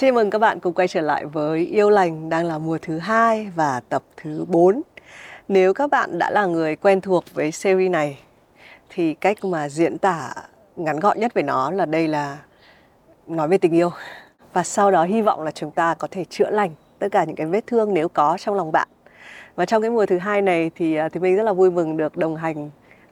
[0.00, 2.98] Xin mừng các bạn cùng quay trở lại với Yêu Lành đang là mùa thứ
[2.98, 4.82] hai và tập thứ 4.
[5.48, 8.18] Nếu các bạn đã là người quen thuộc với series này,
[8.88, 10.34] thì cách mà diễn tả
[10.76, 12.38] ngắn gọn nhất về nó là đây là
[13.26, 13.90] nói về tình yêu.
[14.52, 17.36] Và sau đó hy vọng là chúng ta có thể chữa lành tất cả những
[17.36, 18.88] cái vết thương nếu có trong lòng bạn.
[19.54, 21.96] Và trong cái mùa thứ hai này thì à, thì mình rất là vui mừng
[21.96, 22.70] được đồng hành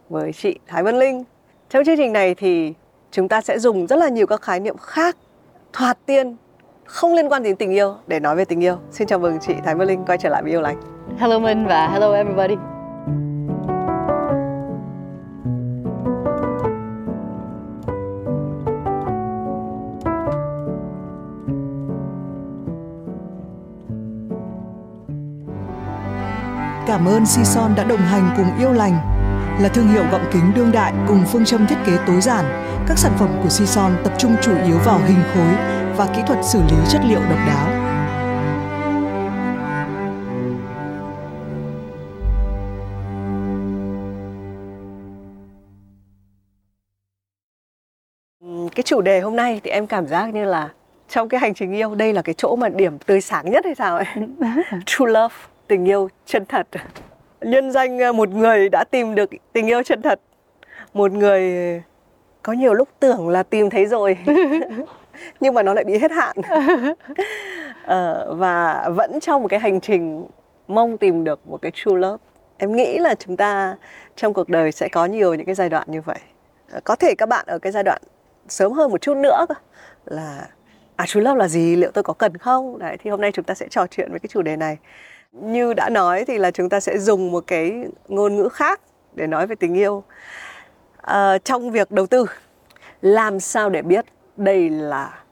[0.09, 1.25] với chị Thái Vân Linh.
[1.71, 2.73] Trong chương trình này thì
[3.11, 5.17] chúng ta sẽ dùng rất là nhiều các khái niệm khác,
[5.73, 6.37] thoạt tiên
[6.89, 8.77] không liên quan đến tình yêu để nói về tình yêu.
[8.91, 10.81] Xin chào mừng chị Thái Vân Linh quay trở lại với Yêu Lành.
[11.19, 12.55] Hello Minh và hello everybody.
[26.87, 28.93] Cảm ơn Sison đã đồng hành cùng Yêu Lành
[29.61, 32.45] là thương hiệu gọng kính đương đại cùng phương châm thiết kế tối giản.
[32.87, 36.39] Các sản phẩm của Sison tập trung chủ yếu vào hình khối và kỹ thuật
[36.45, 37.69] xử lý chất liệu độc đáo.
[48.75, 50.69] Cái chủ đề hôm nay thì em cảm giác như là
[51.09, 53.75] trong cái hành trình yêu đây là cái chỗ mà điểm tươi sáng nhất hay
[53.75, 54.07] sao ấy?
[54.87, 55.35] True love,
[55.67, 56.67] tình yêu chân thật.
[57.41, 60.21] Nhân danh ờ, một người đã tìm được tình yêu chân thật.
[60.95, 61.43] Một người
[62.43, 64.19] có nhiều lúc tưởng là tìm thấy rồi
[65.41, 66.37] nhưng mà nó lại bị hết hạn.
[67.85, 70.27] Ờ, và vẫn trong một cái hành trình
[70.69, 72.17] mong tìm được một cái true love.
[72.59, 73.77] Em nghĩ là chúng ta
[74.17, 76.19] trong cuộc đời sẽ có nhiều những cái giai đoạn như vậy.
[76.73, 78.03] Ờ, có thể các bạn ở cái giai đoạn
[78.49, 79.47] sớm hơn một chút nữa
[80.05, 80.49] là
[80.97, 81.77] à true love là gì?
[81.77, 82.79] Liệu tôi có cần không?
[82.79, 84.77] Đấy thì hôm nay chúng ta sẽ trò chuyện với cái chủ đề này.
[85.33, 88.81] Như đã nói thì là chúng ta sẽ dùng một cái ngôn ngữ khác
[89.15, 90.03] để nói về tình yêu.
[90.97, 92.27] À, trong việc đầu tư
[93.03, 94.05] làm sao để biết
[94.39, 95.23] đây là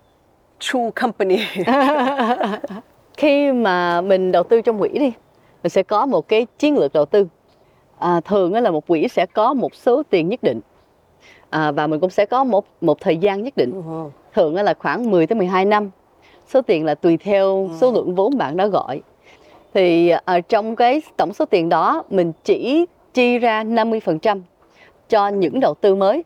[0.58, 1.38] true company.
[3.16, 5.12] Khi mà mình đầu tư trong quỹ đi
[5.62, 7.26] mình sẽ có một cái chiến lược đầu tư.
[7.98, 10.60] À, thường là một quỹ sẽ có một số tiền nhất định
[11.50, 13.82] à, và mình cũng sẽ có một một thời gian nhất định.
[14.34, 15.90] Thường là khoảng 10 tới 12 năm
[16.48, 19.02] số tiền là tùy theo số lượng vốn bạn đã gọi.
[19.74, 24.40] Thì ở trong cái tổng số tiền đó mình chỉ chi ra 50%
[25.08, 26.24] cho những đầu tư mới.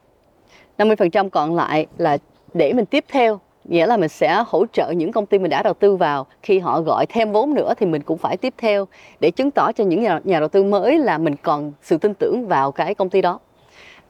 [0.78, 2.19] 50% còn lại là
[2.55, 3.41] để mình tiếp theo.
[3.65, 6.27] Nghĩa là mình sẽ hỗ trợ những công ty mình đã đầu tư vào.
[6.43, 8.88] Khi họ gọi thêm vốn nữa thì mình cũng phải tiếp theo
[9.21, 12.15] để chứng tỏ cho những nhà, nhà đầu tư mới là mình còn sự tin
[12.15, 13.38] tưởng vào cái công ty đó.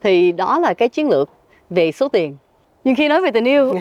[0.03, 1.31] Thì đó là cái chiến lược
[1.71, 2.37] về số tiền.
[2.85, 3.75] Nhưng khi nói về tình yêu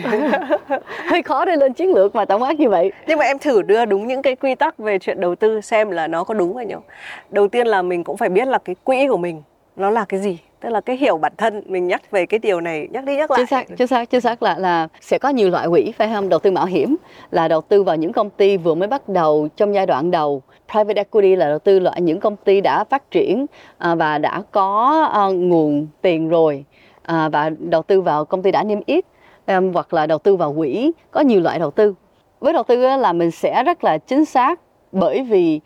[1.10, 2.92] hơi khó để lên chiến lược mà tổng quát như vậy.
[3.06, 5.90] Nhưng mà em thử đưa đúng những cái quy tắc về chuyện đầu tư xem
[5.90, 6.82] là nó có đúng hay không.
[7.30, 9.42] Đầu tiên là mình cũng phải biết là cái quỹ của mình
[9.76, 12.60] nó là cái gì tức là cái hiểu bản thân mình nhắc về cái điều
[12.60, 13.38] này, nhắc đi nhắc lại.
[13.38, 16.28] Chính xác chính xác chính xác là là sẽ có nhiều loại quỹ, phải không?
[16.28, 16.96] Đầu tư mạo hiểm
[17.30, 20.42] là đầu tư vào những công ty vừa mới bắt đầu trong giai đoạn đầu.
[20.72, 23.46] Private equity là đầu tư loại những công ty đã phát triển
[23.78, 26.64] à, và đã có ờ, nguồn tiền rồi
[27.02, 29.04] à, và đầu tư vào công ty đã niêm yết
[29.46, 30.92] hoặc là đầu tư vào quỹ.
[31.10, 31.94] Có nhiều loại đầu tư.
[32.40, 34.60] Với đầu tư là mình sẽ rất là chính xác
[34.92, 35.60] bởi vì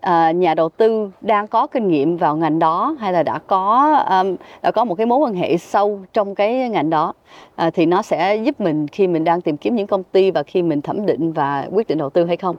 [0.00, 3.94] à, nhà đầu tư đang có kinh nghiệm vào ngành đó hay là đã có
[4.10, 7.12] um, đã có một cái mối quan hệ sâu trong cái ngành đó?
[7.56, 10.42] À, thì nó sẽ giúp mình khi mình đang tìm kiếm những công ty và
[10.42, 12.56] khi mình thẩm định và quyết định đầu tư hay không?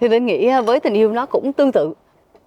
[0.00, 1.94] Thì linh nghĩ ờ, với tình yêu nó cũng tương tự.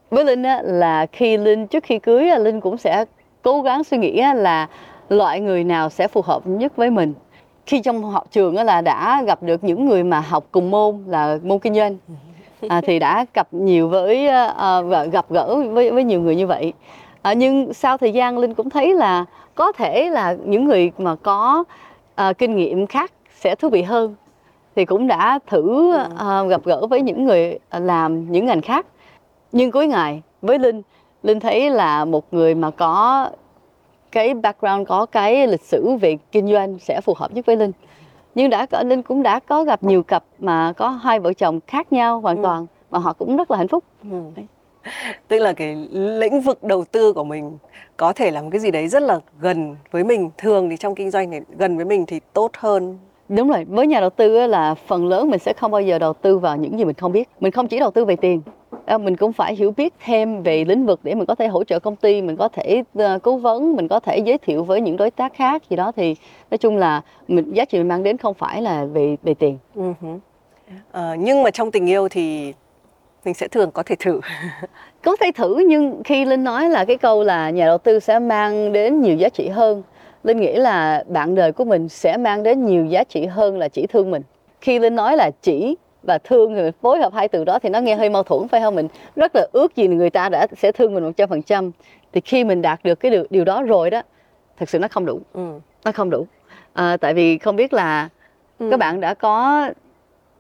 [0.10, 3.06] Với linh á, là khi linh trước khi cưới linh cũng sẽ
[3.42, 4.68] cố gắng suy nghĩ là
[5.10, 7.14] loại người nào sẽ phù hợp nhất với mình.
[7.66, 11.40] Khi trong học trường là đã gặp được những người mà học cùng môn là
[11.44, 11.98] môn kinh doanh.
[12.08, 12.14] Ừ
[12.68, 14.82] à, thì đã gặp nhiều với à,
[15.12, 16.74] gặp gỡ với với nhiều người như vậy.
[17.22, 19.26] À, nhưng sau thời gian linh cũng thấy là
[19.56, 21.64] có thể là những người mà có
[22.16, 24.16] à, kinh nghiệm khác sẽ thú vị hơn.
[24.76, 28.86] Thì cũng đã thử à, gặp gỡ với những người làm những ngành khác.
[29.52, 30.82] Nhưng cuối ngày với linh
[31.24, 33.30] linh thấy là một người mà có
[34.12, 37.72] cái background có cái lịch sử về kinh doanh sẽ phù hợp nhất với linh
[38.38, 41.60] nhưng đã có linh cũng đã có gặp nhiều cặp mà có hai vợ chồng
[41.68, 42.42] khác nhau hoàn ừ.
[42.44, 44.22] toàn mà họ cũng rất là hạnh phúc ừ.
[45.28, 47.58] tức là cái lĩnh vực đầu tư của mình
[47.98, 50.96] có thể là một cái gì đấy rất là gần với mình thường thì trong
[50.96, 52.98] kinh doanh này gần với mình thì tốt hơn
[53.30, 56.14] đúng rồi với nhà đầu tư là phần lớn mình sẽ không bao giờ đầu
[56.14, 58.42] tư vào những gì mình không biết mình không chỉ đầu tư về tiền
[59.00, 61.80] mình cũng phải hiểu biết thêm về lĩnh vực để mình có thể hỗ trợ
[61.80, 64.98] công ty mình có thể uh, cố vấn mình có thể giới thiệu với những
[64.98, 65.92] đối tác khác gì đó.
[65.96, 66.16] Thì
[66.52, 69.58] nói chung là mình giá trị mình mang đến không phải là về về tiền.
[69.76, 70.16] Uh-huh.
[70.16, 72.54] uh, nhưng mà trong tình yêu thì
[73.26, 74.22] mình sẽ thường có thể thử.
[75.04, 78.20] Có thể thử nhưng khi linh nói là cái câu là nhà đầu tư sẽ
[78.20, 79.84] mang đến nhiều giá trị hơn
[80.28, 83.68] linh nghĩ là bạn đời của mình sẽ mang đến nhiều giá trị hơn là
[83.68, 84.22] chỉ thương mình.
[84.62, 85.76] Khi linh nói là chỉ
[86.08, 88.62] và thương người phối hợp hai từ đó thì nó nghe hơi mâu thuẫn phải
[88.62, 88.76] không?
[88.76, 91.72] Mình rất là ước gì người ta đã sẽ thương mình một trăm phần trăm.
[92.14, 94.02] Thì khi mình đạt được cái điều, điều đó rồi đó
[94.58, 95.22] thật sự nó không đủ.
[95.34, 95.60] Ừ.
[95.86, 96.28] nó không đủ.
[96.74, 98.10] À, tại vì không biết là
[98.60, 98.68] Ừ.
[98.72, 99.66] các bạn đã có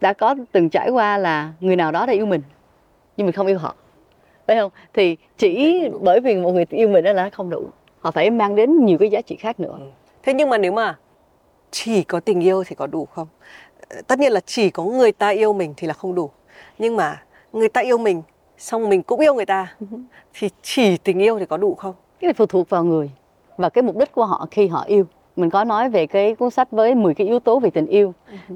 [0.02, 2.42] đã có từng trải qua là người nào đó đã yêu mình
[3.18, 3.76] nhưng mình không yêu họ.
[4.48, 4.72] Phải không?
[4.94, 7.66] Thì chỉ bởi vì một người yêu mình đó là không đủ
[8.00, 9.78] họ phải mang đến nhiều cái giá trị khác nữa.
[10.24, 10.98] Thế nhưng mà nếu mà
[11.72, 13.28] chỉ có tình yêu thì có đủ không
[14.08, 16.30] tất nhiên là chỉ có người ta yêu mình thì là không đủ.
[16.80, 18.22] Nhưng mà người ta yêu mình,
[18.58, 19.76] xong mình cũng yêu người ta,
[20.34, 21.96] thì chỉ tình yêu thì có đủ không?
[22.20, 23.12] Cái này phụ thuộc vào người
[23.58, 25.06] và cái mục đích của họ khi họ yêu.
[25.36, 28.14] Mình có nói về cái cuốn sách với 10 cái yếu tố về tình yêu.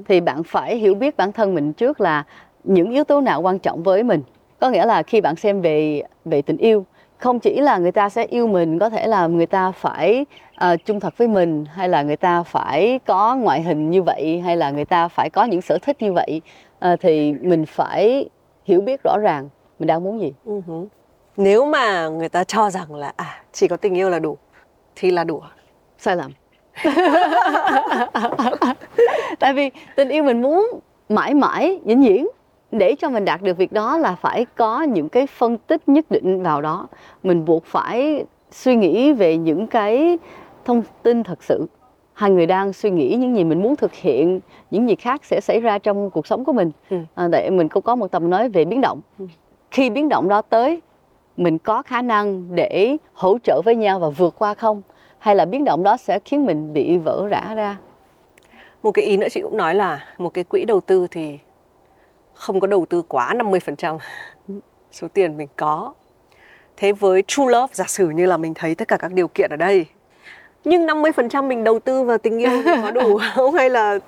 [0.08, 2.24] Thì bạn phải hiểu biết bản thân mình trước là
[2.64, 4.22] những yếu tố nào quan trọng với mình.
[4.60, 6.86] Có nghĩa là khi bạn xem về về tình yêu
[7.22, 10.26] không chỉ là người ta sẽ yêu mình có thể là người ta phải
[10.64, 14.40] uh, trung thật với mình hay là người ta phải có ngoại hình như vậy
[14.44, 16.40] hay là người ta phải có những sở thích như vậy
[16.92, 18.28] uh, thì mình phải
[18.64, 19.48] hiểu biết rõ ràng
[19.78, 20.32] mình đang muốn gì.
[20.44, 20.86] Hứ.
[21.36, 24.36] nếu mà người ta cho rằng là à chỉ có tình yêu là đủ
[24.96, 25.40] thì là đủ
[25.98, 26.30] sai lầm.
[29.38, 32.26] Tại vì tình yêu mình muốn mãi mãi vĩnh viễn
[32.72, 36.04] để cho mình đạt được việc đó là phải có những cái phân tích nhất
[36.10, 36.88] định vào đó.
[37.22, 40.18] Mình buộc phải suy nghĩ về những cái
[40.64, 41.66] thông tin thật sự.
[42.12, 44.40] Hai người đang suy nghĩ những gì mình muốn thực hiện
[44.70, 46.70] những gì khác sẽ xảy ra trong cuộc sống của mình.
[46.90, 46.96] Ừ.
[47.14, 49.00] à, để mình cũng có một tập nói về biến động.
[49.70, 50.80] Khi biến động đó tới
[51.36, 54.82] mình có khả năng để hỗ trợ với nhau và vượt qua không?
[55.18, 57.76] Hay là biến động đó sẽ khiến mình bị vỡ rã ra?
[58.82, 61.38] Một cái ý nữa chị cũng nói là một cái quỹ đầu tư thì
[62.42, 63.98] không có đầu tư quá 50%
[64.92, 65.92] số tiền mình có.
[66.76, 69.50] Thế với true love giả sử như là mình thấy tất cả các điều kiện
[69.50, 69.86] ở đây
[70.64, 73.54] nhưng 50% mình đầu tư vào tình yêu thì có đủ không?
[73.54, 73.98] Hay là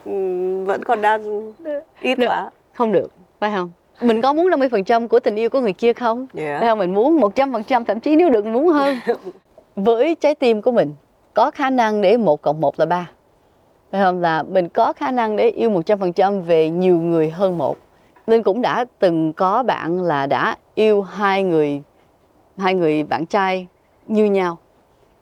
[0.64, 1.52] vẫn còn đang
[2.00, 2.26] ít Được.
[2.28, 2.50] quá?
[2.74, 3.08] Không được
[3.40, 3.70] phải không?
[4.00, 6.26] Mình có muốn 50% của tình yêu của người kia không?
[6.36, 6.60] Yeah.
[6.60, 6.78] phải không?
[6.78, 8.96] Mình muốn 100% thậm chí nếu được muốn hơn.
[9.76, 10.94] Với trái tim của mình
[11.34, 13.10] có khả năng để một cộng một là ba.
[13.92, 14.20] Phải không?
[14.20, 17.76] Là mình có khả năng để yêu 100% về nhiều người hơn một
[18.26, 21.82] Linh cũng đã từng có bạn là đã yêu hai người
[22.58, 23.66] hai người bạn trai
[24.06, 24.58] như nhau.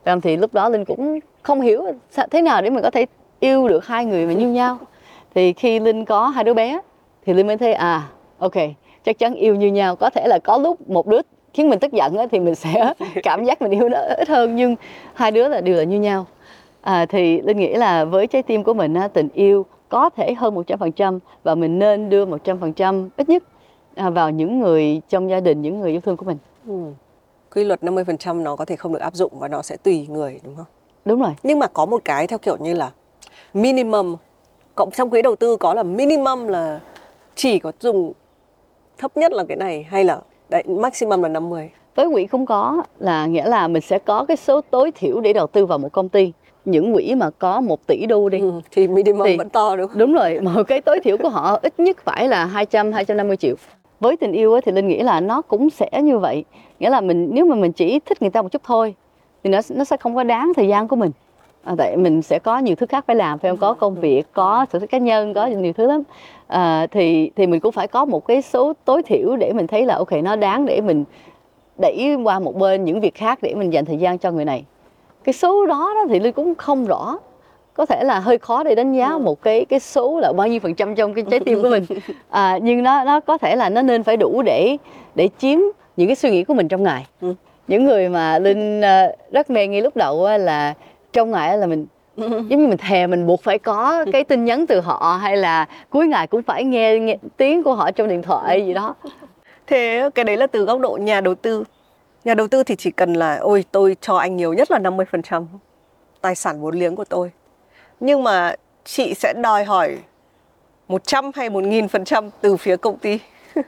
[0.05, 0.21] Không?
[0.21, 1.85] thì lúc đó Linh cũng không hiểu
[2.31, 3.07] thế nào để mình có thể
[3.41, 4.79] yêu được hai người mà như nhau.
[5.35, 6.81] Thì khi Linh có hai đứa bé
[7.27, 8.09] thì Linh mới thấy à
[8.39, 8.55] ok
[9.05, 9.97] chắc chắn yêu như nhau.
[9.97, 11.21] Có thể là có lúc một đứa
[11.55, 14.77] khiến mình tức giận thì mình sẽ cảm giác mình yêu nó ít hơn nhưng
[15.15, 16.27] hai đứa là đều là như nhau.
[16.83, 20.35] À, thì Linh nghĩ là với trái tim của mình á, tình yêu có thể
[20.35, 23.43] hơn 100% và mình nên đưa 100% ít nhất
[23.95, 26.39] à, vào những người trong gia đình những người yêu thương của mình.
[26.67, 26.75] Ừ.
[27.55, 30.41] quy luật 50% nó có thể không được áp dụng và nó sẽ tùy người
[30.45, 30.67] đúng không?
[31.05, 31.31] Đúng rồi.
[31.43, 32.91] Nhưng mà có một cái theo kiểu như là
[33.55, 34.17] minimum
[34.75, 36.81] cộng trong quỹ đầu tư có là minimum là
[37.35, 38.13] chỉ có dùng
[38.99, 42.83] thấp nhất là cái này hay là đấy maximum là 50 với quỹ cũng có
[42.99, 45.93] là nghĩa là mình sẽ có cái số tối thiểu để đầu tư vào một
[45.93, 46.33] công ty
[46.65, 48.39] những quỹ mà có một tỷ đô đi.
[48.41, 49.99] Ừ, thì minimum Thì- vẫn to đúng không?
[49.99, 53.55] đúng rồi mà cái tối thiểu của họ ít nhất phải là 200 250 triệu.
[54.01, 56.45] Với tình yêu thì linh nghĩ là nó cũng sẽ như vậy.
[56.81, 58.95] Nghĩa là mình nếu mà mình chỉ thích người ta một chút thôi
[59.45, 61.11] thì nó nó sẽ không có đáng thời gian của mình.
[61.65, 63.59] À, tại mình sẽ có nhiều thứ khác phải làm phải không?
[63.59, 66.03] Có công việc có sở thích cá nhân có nhiều thứ lắm.
[66.47, 69.87] À, thì thì mình cũng phải có một cái số tối thiểu để mình thấy
[69.87, 71.05] là ok nó đáng để mình
[71.79, 74.65] đẩy qua một bên những việc khác để mình dành thời gian cho người này
[75.25, 77.19] cái số đó, đó thì linh cũng không rõ.
[77.75, 80.61] Có thể là hơi khó để đánh giá một cái cái số là bao nhiêu
[80.61, 81.85] phần trăm trong cái trái tim của mình.
[82.31, 84.77] À, nhưng nó nó có thể là nó nên phải đủ để
[85.15, 85.59] để chiếm
[85.97, 87.07] những cái suy nghĩ của mình trong ngày.
[87.21, 87.35] Ừ.
[87.69, 90.75] những người mà linh ờ, rất mê ngay lúc đầu là
[91.13, 91.87] trong ngày là mình
[92.17, 95.67] giống như mình thèm mình buộc phải có cái tin nhắn từ họ hay là
[95.91, 98.95] cuối ngày cũng phải nghe, nghe tiếng của họ trong điện thoại gì đó.
[99.67, 101.65] Thế cái đấy là từ góc độ nhà đầu tư
[102.25, 105.45] nhà đầu tư thì chỉ cần là ôi tôi cho anh nhiều nhất là 50%
[106.21, 107.31] tài sản vốn liếng của tôi.
[108.01, 109.99] Nhưng mà chị sẽ đòi hỏi
[110.89, 113.19] 100 hay 1000% từ phía công ty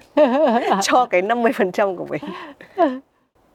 [0.82, 2.22] cho cái 50% của mình.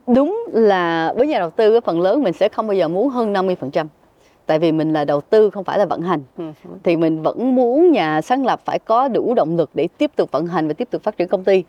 [0.07, 3.09] Đúng là với nhà đầu tư cái phần lớn mình sẽ không bao giờ muốn
[3.09, 3.85] hơn 50%
[4.45, 6.23] tại vì mình là đầu tư không phải là vận hành.
[6.37, 6.43] Ừ.
[6.83, 10.31] thì mình vẫn muốn nhà sáng lập phải có đủ động lực để tiếp tục
[10.31, 11.63] vận hành và tiếp tục phát triển công ty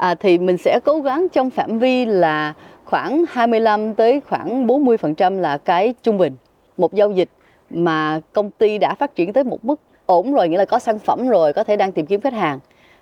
[0.00, 2.54] à, thì mình sẽ cố gắng trong phạm vi là
[2.84, 6.36] khoảng 25 tới khoảng 40% là cái trung bình
[6.76, 7.28] một giao dịch
[7.70, 10.98] mà công ty đã phát triển tới một mức ổn rồi nghĩa là có sản
[10.98, 12.58] phẩm rồi có thể đang tìm kiếm khách hàng.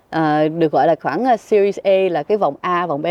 [0.09, 3.07] À, được gọi là khoảng uh, series A là cái vòng A vòng B.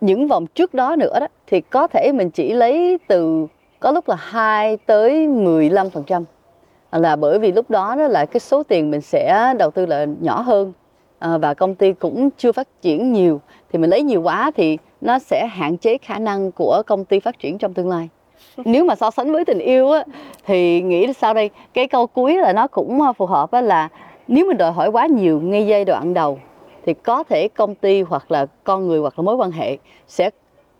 [0.00, 3.46] Những vòng trước đó nữa đó thì có thể mình chỉ lấy từ
[3.80, 6.24] có lúc là 2 tới 15%
[6.92, 10.06] là bởi vì lúc đó đó là cái số tiền mình sẽ đầu tư là
[10.20, 10.72] nhỏ hơn.
[10.72, 10.77] à,
[11.20, 13.40] và công ty cũng chưa phát triển nhiều.
[13.72, 17.20] Thì mình lấy nhiều quá thì nó sẽ hạn chế khả năng của công ty
[17.20, 18.08] phát triển trong tương lai.
[18.64, 20.04] Nếu mà so sánh với tình yêu á
[20.46, 23.88] thì nghĩ sao đây cái câu cuối là nó cũng phù hợp á là
[24.28, 26.38] nếu mình đòi hỏi quá nhiều ngay giai đoạn đầu
[26.86, 29.76] thì có thể công ty hoặc là con người hoặc là mối quan hệ
[30.08, 30.30] sẽ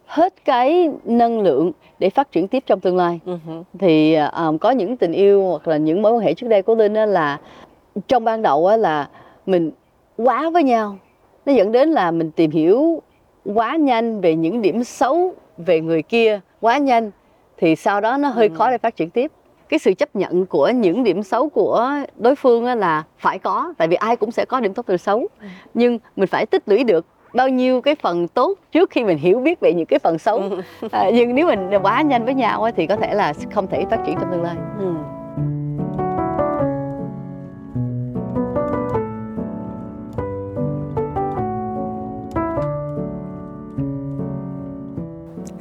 [0.07, 3.21] hết cái năng lượng để phát triển tiếp trong tương lai.
[3.26, 3.62] Uh-huh.
[3.78, 6.75] thì um, có những tình yêu hoặc là những mối quan hệ trước đây của
[6.75, 7.40] linh đó là
[8.09, 9.09] trong ban đầu á là
[9.47, 9.71] mình
[10.18, 10.98] quá với nhau
[11.46, 13.02] nó dẫn đến là mình tìm hiểu
[13.44, 17.10] quá nhanh về những điểm xấu về người kia quá nhanh
[17.56, 18.54] thì sau đó nó hơi ừ.
[18.58, 19.32] khó để phát triển tiếp
[19.68, 23.88] cái sự chấp nhận của những điểm xấu của đối phương là phải có tại
[23.88, 25.46] vì ai cũng sẽ có điểm tốt điểm xấu ừ.
[25.75, 29.40] nhưng mình phải tích lũy được bao nhiêu cái phần tốt trước khi mình hiểu
[29.40, 30.88] biết về những cái phần xấu ừ.
[30.92, 34.00] à, nhưng nếu mình quá nhanh với nhau thì có thể là không thể phát
[34.06, 35.17] triển trong tương lai ừ.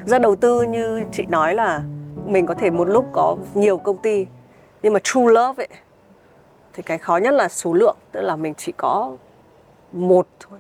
[0.08, 1.82] Ra đầu tư như chị nói là
[2.26, 4.26] mình có thể một lúc có nhiều công ty
[4.84, 5.68] nhưng mà true love ấy
[6.74, 9.12] thì cái khó nhất là số lượng tức là mình chỉ có
[9.92, 10.60] một thôi.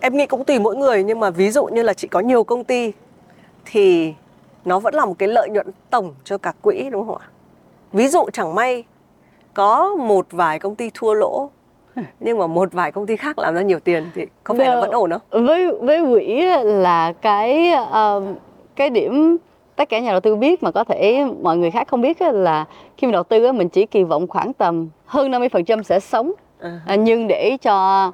[0.00, 2.44] Em nghĩ cũng tùy mỗi người nhưng mà ví dụ như là chị có nhiều
[2.44, 2.92] công ty
[3.64, 4.14] thì
[4.64, 7.28] nó vẫn là một cái lợi nhuận tổng cho cả quỹ đúng không ạ?
[7.92, 8.84] Ví dụ chẳng may
[9.54, 11.50] có một vài công ty thua lỗ
[12.20, 14.80] nhưng mà một vài công ty khác làm ra nhiều tiền thì có phải là
[14.80, 15.46] vẫn ổn không?
[15.46, 18.22] với với quỹ là cái uh,
[18.76, 19.36] cái điểm
[19.76, 22.64] tất cả nhà đầu tư biết mà có thể mọi người khác không biết là
[22.96, 26.80] khi mình đầu tư mình chỉ kỳ vọng khoảng tầm hơn 50% sẽ sống à.
[26.86, 26.94] à.
[26.94, 28.10] nhưng để cho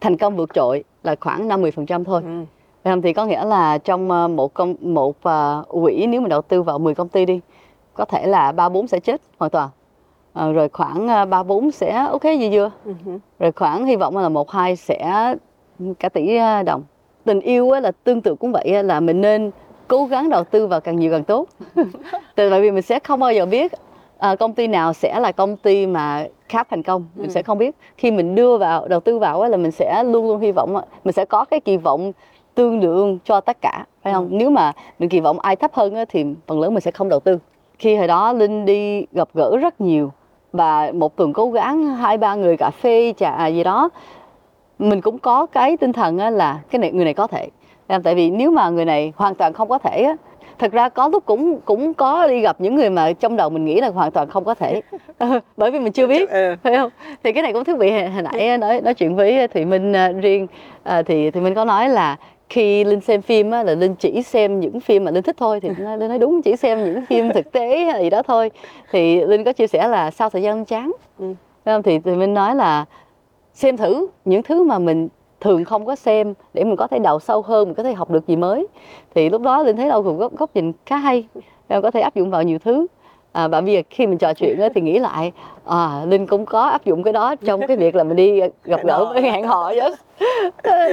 [0.00, 2.22] thành công vượt trội là khoảng 50% thôi.
[2.84, 3.00] Ừ.
[3.02, 6.62] Thì có nghĩa là trong ờ, một công một uh, quỹ nếu mình đầu tư
[6.62, 7.40] vào 10 công ty đi
[7.94, 9.68] có thể là ba bốn sẽ chết hoàn toàn.
[10.32, 12.70] À, rồi khoảng ba bốn sẽ ok gì chưa?
[12.86, 13.18] Uh-huh.
[13.38, 15.34] Rồi khoảng hy vọng là một hai sẽ
[15.98, 16.82] cả tỷ đồng.
[17.24, 19.50] Tình yêu là tương tự cũng vậy là mình nên
[19.90, 21.46] cố gắng đầu tư vào càng nhiều càng tốt.
[22.36, 23.72] Tại vì mình sẽ không bao giờ biết
[24.18, 27.06] à, công ty nào sẽ là công ty mà khá thành công.
[27.14, 27.32] Mình ừ.
[27.32, 27.76] sẽ không biết.
[27.96, 31.12] Khi mình đưa vào đầu tư vào là mình sẽ luôn luôn hy vọng mình
[31.12, 32.12] sẽ có cái kỳ vọng
[32.54, 34.28] tương đương cho tất cả phải không?
[34.30, 34.36] Ừ.
[34.36, 37.20] nếu mà mình kỳ vọng ai thấp hơn thì phần lớn mình sẽ không đầu
[37.20, 37.38] tư.
[37.78, 40.12] Khi hồi đó linh đi gặp gỡ rất nhiều
[40.52, 43.90] và một tuần cố gắng hai ba người cà phê trà gì đó
[44.78, 47.48] mình cũng có cái tinh thần là cái này người này có thể
[48.04, 50.16] tại vì nếu mà người này hoàn toàn không có thể á
[50.60, 53.64] thật ra có lúc cũng cũng có đi gặp những người mà trong đầu mình
[53.64, 54.82] nghĩ là hoàn toàn không có thể.
[55.56, 56.54] Bởi vì mình chưa biết ừ.
[56.62, 56.90] phải không?
[57.22, 60.46] Thì cái này cũng thú vị hồi nãy nói nói chuyện với thụy minh riêng.
[60.88, 62.16] Uh, thì thì mình có nói là
[62.48, 65.60] khi linh xem phim á, là linh chỉ xem những phim mà linh thích thôi.
[65.60, 68.50] Thì linh nói đúng chỉ xem những phim thực tế hay gì đó thôi.
[68.92, 70.92] Thì linh có chia sẻ là sau thời gian chán.
[71.18, 71.34] Ừ.
[71.84, 72.84] thì thì mình nói là
[73.54, 75.08] xem thử những thứ mà mình
[75.40, 78.10] thường không có xem để mình có thể đào sâu hơn mình có thể học
[78.10, 78.66] được gì mới.
[79.14, 81.26] Thì lúc đó linh thấy đâu cũng góc, góc nhìn khá hay
[81.68, 82.86] em có thể áp dụng vào nhiều thứ.
[83.32, 85.32] À, và bây giờ khi mình trò chuyện thì nghĩ lại
[85.64, 88.80] à, linh cũng có áp dụng cái đó trong cái việc là mình đi gặp
[88.84, 89.94] gỡ với hẹn hò chứ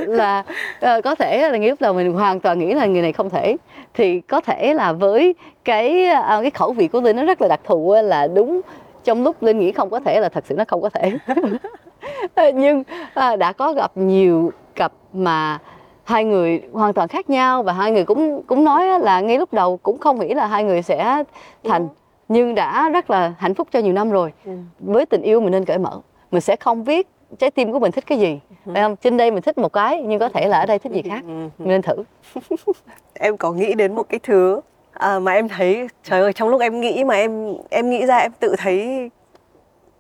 [0.08, 0.44] là
[0.80, 3.58] à, có thể là lúc đầu mình hoàn toàn nghĩ là người này không thể.
[3.94, 5.36] Thì có thể là với
[5.66, 8.62] cái à, cái khẩu vị của linh nó rất là đặc thù là đúng
[9.04, 11.12] trong lúc linh nghĩ không có thể là thật sự nó không có thể
[12.54, 12.84] nhưng
[13.14, 15.60] à, đã có gặp nhiều cặp mà
[16.04, 19.54] hai người hoàn toàn khác nhau và hai người cũng cũng nói là ngay lúc
[19.54, 21.24] đầu cũng không nghĩ là hai người sẽ
[21.64, 21.94] thành ừ.
[22.28, 24.52] nhưng đã rất là hạnh phúc cho nhiều năm rồi ừ.
[24.80, 26.00] với tình yêu mình nên cởi mở
[26.32, 27.08] mình sẽ không biết
[27.40, 28.72] trái tim của mình thích cái gì ừ.
[28.74, 30.92] phải không trên đây mình thích một cái nhưng có thể là ở đây thích
[30.92, 31.50] gì khác ừ.
[31.58, 32.04] mình nên thử
[33.14, 34.62] em có nghĩ đến một cái thứ
[34.94, 38.18] à, mà em thấy trời ơi trong lúc em nghĩ mà em em nghĩ ra
[38.18, 39.10] em tự thấy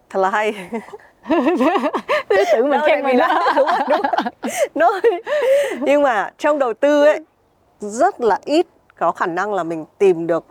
[0.09, 0.53] thật là hay
[2.51, 4.11] tự mình khen mình đó đúng rồi,
[4.75, 5.21] đúng rồi.
[5.81, 7.19] nhưng mà trong đầu tư ấy
[7.79, 8.67] rất là ít
[8.97, 10.45] có khả năng là mình tìm được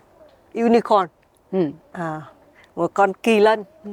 [0.55, 1.07] unicorn
[1.53, 1.59] ừ.
[1.93, 2.23] à,
[2.77, 3.91] một con kỳ lân ừ.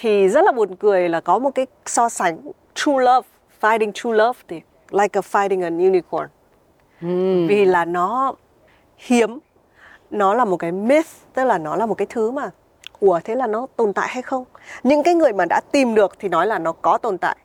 [0.00, 2.38] thì rất là buồn cười là có một cái so sánh
[2.74, 3.28] true love
[3.60, 4.60] finding true love thì
[4.90, 6.28] like a finding an unicorn
[7.02, 7.46] ừ.
[7.48, 8.34] vì là nó
[8.96, 9.38] hiếm
[10.10, 12.50] nó là một cái myth tức là nó là một cái thứ mà
[13.00, 14.44] ủa thế là nó tồn tại hay không?
[14.82, 17.36] Những cái người mà đã tìm được thì nói là nó có tồn tại.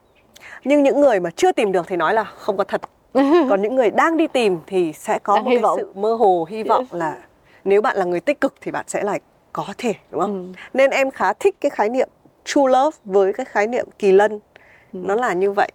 [0.64, 2.82] Nhưng những người mà chưa tìm được thì nói là không có thật.
[3.50, 5.78] Còn những người đang đi tìm thì sẽ có đang một cái vọng.
[5.80, 7.18] sự mơ hồ hy vọng là
[7.64, 9.20] nếu bạn là người tích cực thì bạn sẽ là
[9.54, 10.54] có thể đúng không?
[10.54, 10.60] Ừ.
[10.74, 12.10] nên em khá thích cái khái niệm
[12.46, 14.32] true love với cái khái niệm kỳ lân.
[14.94, 15.00] Ừ.
[15.04, 15.70] nó là như vậy.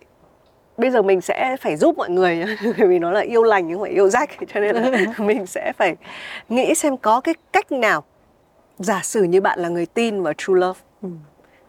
[0.77, 3.81] Bây giờ mình sẽ phải giúp mọi người bởi vì nó là yêu lành nhưng
[3.81, 5.97] mà yêu rách cho nên là mình sẽ phải
[6.49, 8.05] nghĩ xem có cái cách nào
[8.79, 11.09] giả sử như bạn là người tin vào true love ừ,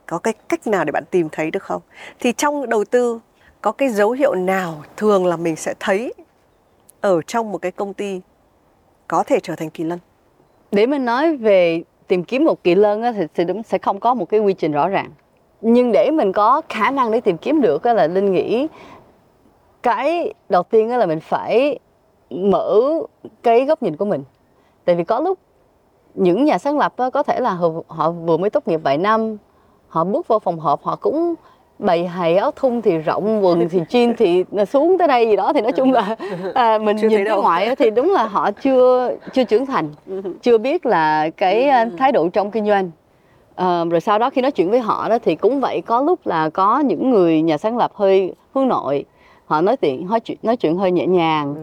[0.05, 1.81] có cái cách nào để bạn tìm thấy được không?
[2.19, 3.19] Thì trong đầu tư
[3.61, 6.13] có cái dấu hiệu nào thường là mình sẽ thấy
[7.01, 8.21] ở trong một cái công ty
[9.07, 9.99] có thể trở thành kỳ lân?
[10.71, 13.99] Để mình nói về tìm kiếm một kỳ lân á, thì, thì đúng sẽ không
[13.99, 15.11] có một cái quy trình rõ ràng.
[15.61, 18.67] Nhưng để mình có khả năng để tìm kiếm được á, là linh nghĩ
[19.83, 21.79] cái đầu tiên á, là mình phải
[22.29, 22.81] mở
[23.43, 24.23] cái góc nhìn của mình.
[24.85, 25.39] Tại vì có lúc
[26.13, 29.37] những nhà sáng lập có thể là họ, vừa mới tốt nghiệp vài năm
[29.87, 31.35] họ bước vào phòng họp họ cũng
[31.79, 35.53] bày hày áo thun thì rộng quần thì jean thì xuống tới đây gì đó.
[35.53, 36.15] Thì nói chung là
[36.53, 39.89] à, mình Chưa nhìn cái ngoại thì đúng là họ chưa chưa trưởng thành
[40.41, 42.91] chưa biết là cái à, thái độ trong kinh doanh.
[43.55, 46.27] Ờ, rồi sau đó khi nói chuyện với họ đó thì cũng vậy có lúc
[46.27, 49.05] là có những người nhà sáng lập hơi hướng nội.
[49.45, 51.55] Họ nói chuyện nói chuyện nói chuyện hơi nhẹ nhàng.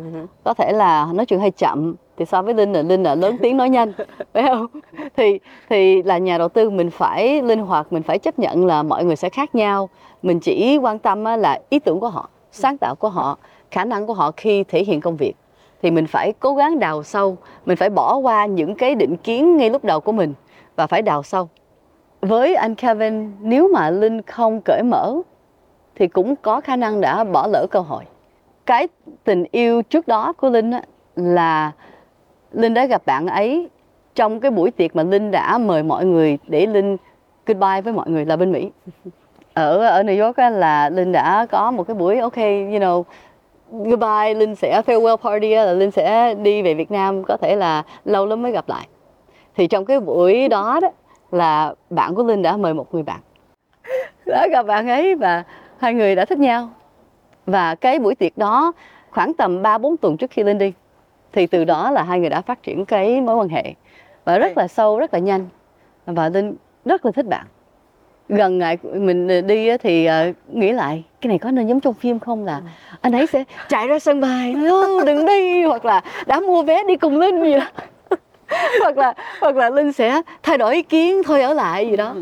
[0.44, 3.37] Có thể là nói chuyện hơi chậm thì so với linh là linh là lớn
[3.42, 3.92] tiếng nói nhanh
[4.32, 4.66] phải không?
[5.16, 8.82] Thì thì là nhà đầu tư mình phải linh hoạt mình phải chấp nhận là
[8.82, 9.88] mọi người sẽ khác nhau.
[10.23, 13.38] Mình chỉ quan tâm là ý tưởng của họ sáng tạo của họ
[13.70, 15.35] khả năng của họ khi thể hiện công việc.
[15.82, 19.56] Thì mình phải cố gắng đào sâu mình phải bỏ qua những cái định kiến
[19.56, 20.35] ngay lúc đầu của mình
[20.76, 21.49] và phải đào sâu.
[22.20, 25.14] Với anh Kevin nếu mà Linh không cởi mở
[25.94, 28.04] thì cũng có khả năng đã bỏ lỡ cơ hội.
[28.66, 28.88] Cái
[29.25, 30.82] tình yêu trước đó của Linh á,
[31.16, 31.73] là
[32.56, 33.68] Linh đã gặp bạn ấy.
[34.14, 36.96] Trong cái buổi tiệc mà Linh đã mời mọi người để Linh
[37.46, 38.70] goodbye với mọi người là bên Mỹ.
[39.54, 43.02] Ở ở New York á, là Linh đã có một cái buổi ok you know
[43.70, 47.56] goodbye Linh sẽ farewell party á, là Linh sẽ đi về Việt Nam có thể
[47.56, 48.88] là lâu lắm mới gặp lại.
[49.56, 50.88] Thì trong cái buổi đó đó
[51.32, 53.20] là bạn của Linh đã mời một người bạn.
[54.26, 55.44] Đã gặp bạn ấy và
[55.78, 56.68] hai người đã thích nhau.
[57.46, 58.72] Và cái buổi tiệc đó
[59.10, 60.72] khoảng tầm 3 4 tuần trước khi Linh đi
[61.37, 63.75] thì từ đó là hai người đã phát triển cái mối quan hệ
[64.25, 65.49] và rất là sâu rất là nhanh.
[66.07, 67.47] Và Linh rất là thích bạn.
[68.28, 72.19] Gần ngày mình đi thì ờ, nghĩ lại cái này có nên giống trong phim
[72.19, 72.61] không là
[73.00, 75.62] anh ấy sẽ chạy ra sân bay "Ô, đừng đi.
[75.62, 77.66] Hoặc là đã mua vé đi cùng Linh gì đó.
[78.81, 82.14] Hoặc là hoặc là Linh sẽ thay đổi ý kiến thôi ở lại gì đó.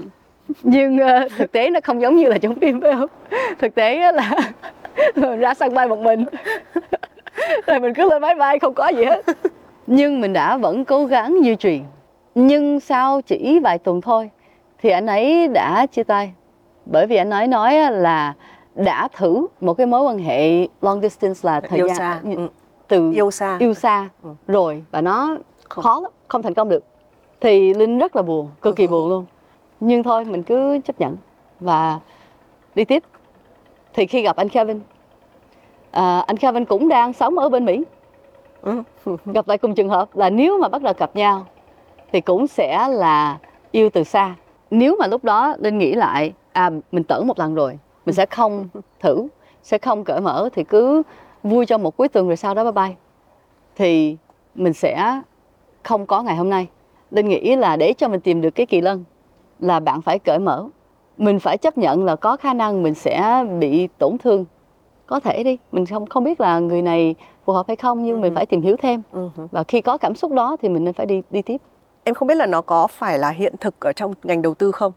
[0.63, 3.09] Nhưng ờ, thực tế nó không giống như là trong phim phải không?
[3.59, 4.31] Thực tế là
[5.39, 6.25] ra sân bay một mình
[7.67, 9.25] rồi mình cứ lên máy bay không có gì hết.
[9.87, 11.81] Nhưng mình đã vẫn cố gắng duy trì
[12.35, 14.31] nhưng sau chỉ vài tuần thôi
[14.79, 16.33] thì anh ấy đã chia tay.
[16.87, 18.35] Bởi vì anh ấy nói là
[18.75, 22.21] đã thử một cái mối quan hệ long distance là thời yêu gian xa.
[22.23, 22.49] ừ.
[22.89, 23.57] từ yêu xa.
[23.61, 24.31] yêu xa Ừ.
[24.49, 25.37] rồi và nó
[25.69, 25.85] Không.
[25.85, 26.85] khó lắm không thành công được.
[27.41, 29.25] Thì linh rất là buồn cực kỳ buồn luôn.
[29.81, 31.17] Nhưng thôi mình cứ chấp nhận
[31.61, 31.99] và
[32.75, 33.03] đi tiếp.
[33.95, 34.81] Thì khi gặp anh Kevin
[35.95, 37.85] à, anh Kevin cũng đang sống ở bên Mỹ.
[38.63, 38.83] Ừ.
[39.25, 41.47] gặp lại cùng trường hợp là nếu mà bắt đầu gặp nhau
[42.13, 43.39] thì cũng sẽ là
[43.71, 44.35] yêu từ xa.
[44.71, 48.27] Nếu mà lúc đó linh nghĩ lại à mình tẩn một lần rồi mình sẽ
[48.27, 48.69] không
[49.01, 49.29] thử
[49.63, 51.03] sẽ không cởi mở thì cứ
[51.43, 52.95] vui trong một cuối tuần rồi sau đó bye bye.
[53.77, 54.17] Thì
[54.55, 55.21] mình sẽ
[55.83, 56.67] không có ngày hôm nay.
[57.11, 59.05] Linh nghĩ là để cho mình tìm được cái kỳ lân
[59.61, 60.69] là bạn phải cởi mở.
[61.19, 64.45] Mình phải chấp nhận là có khả năng mình sẽ bị tổn thương
[65.07, 67.15] có thể đi mình không không biết là người này
[67.45, 69.29] phù hợp hay không nhưng mình phải tìm hiểu thêm Ừ.
[69.51, 71.57] và khi có cảm xúc đó thì mình nên phải đi đi tiếp
[72.07, 74.73] Em không biết là nó có phải là hiện thực ở trong ngành đầu tư
[74.73, 74.93] không?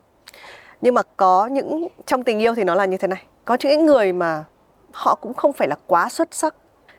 [0.82, 3.24] Nhưng mà có những trong tình yêu thì nó là như thế này.
[3.46, 4.44] Có những người mà
[4.92, 6.56] họ cũng không phải là quá xuất sắc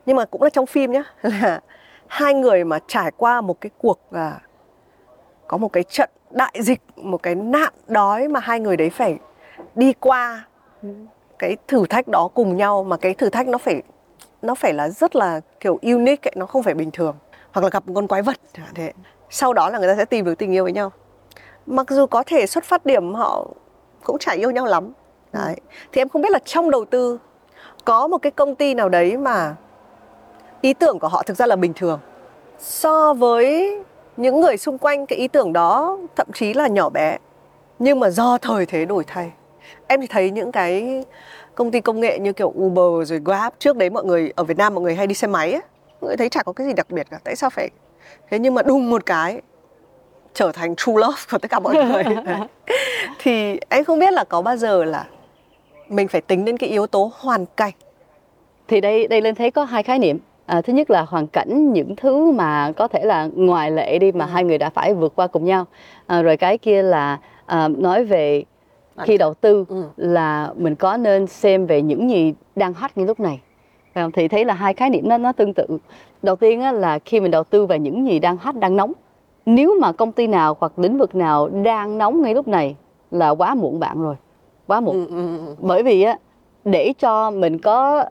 [0.06, 1.60] nhưng mà cũng là trong phim nhá là
[2.06, 4.40] hai người mà trải qua một cái cuộc à,
[5.46, 9.18] có một cái trận đại dịch, một cái nạn đói mà hai người đấy phải
[9.74, 10.44] đi qua
[11.38, 13.83] cái thử thách đó cùng nhau mà cái thử thách nó phải
[14.42, 17.16] nó phải là rất là kiểu unique ấy, nó không phải bình thường.
[17.53, 18.37] Hoặc là gặp một con quái vật
[18.74, 18.92] thế.
[19.31, 20.92] Sau đó là người ta sẽ tìm được tình yêu với nhau.
[21.66, 23.46] Mặc dù có thể xuất phát điểm họ
[24.05, 24.92] cũng chả yêu nhau lắm.
[25.33, 25.57] Đấy.
[25.92, 27.18] Thì em không biết là trong đầu tư
[27.85, 29.57] có một cái công ty nào đấy mà
[30.61, 32.01] ý tưởng của họ thực ra là bình thường.
[32.59, 33.79] So với
[34.16, 37.18] những người xung quanh cái ý tưởng đó thậm chí là nhỏ bé
[37.79, 39.33] nhưng mà do thời thế đổi thay
[39.88, 41.05] em thì thấy những cái
[41.55, 44.59] công ty công nghệ như kiểu Uber rồi Grab trước đấy mọi người ở Việt
[44.59, 45.62] Nam mọi người hay đi xe máy ấy
[46.01, 47.70] mọi người thấy chả có cái gì đặc biệt cả tại sao phải
[48.31, 49.40] thế nhưng mà đùng một cái
[50.35, 52.05] trở thành true love của tất cả mọi người.
[53.18, 55.07] Thì em không biết là có bao giờ là
[55.88, 57.72] mình phải tính đến cái yếu tố hoàn cảnh.
[58.68, 60.18] Thì đây đây lên thấy có hai khái niệm.
[60.46, 64.12] À, thứ nhất là hoàn cảnh những thứ mà có thể là ngoài lệ đi
[64.12, 64.29] mà Ừ.
[64.33, 65.66] hai người đã phải vượt qua cùng nhau.
[66.07, 68.44] À, rồi cái kia là à, nói về
[69.04, 69.82] khi đầu tư Ừ.
[69.96, 73.40] là mình có nên xem về những gì đang hot ngay lúc này
[73.94, 74.12] không?
[74.12, 75.66] thì thấy là hai khái niệm nó nó tương tự
[76.22, 78.92] đầu tiên á, là khi mình đầu tư vào những gì đang hot đang nóng
[79.46, 82.76] nếu mà công ty nào hoặc lĩnh vực nào đang nóng ngay lúc này
[83.11, 84.14] là quá muộn bạn rồi
[84.66, 85.54] quá muộn Ừ, ừ, ừ.
[85.61, 86.18] bởi vì á
[86.64, 88.04] để cho mình có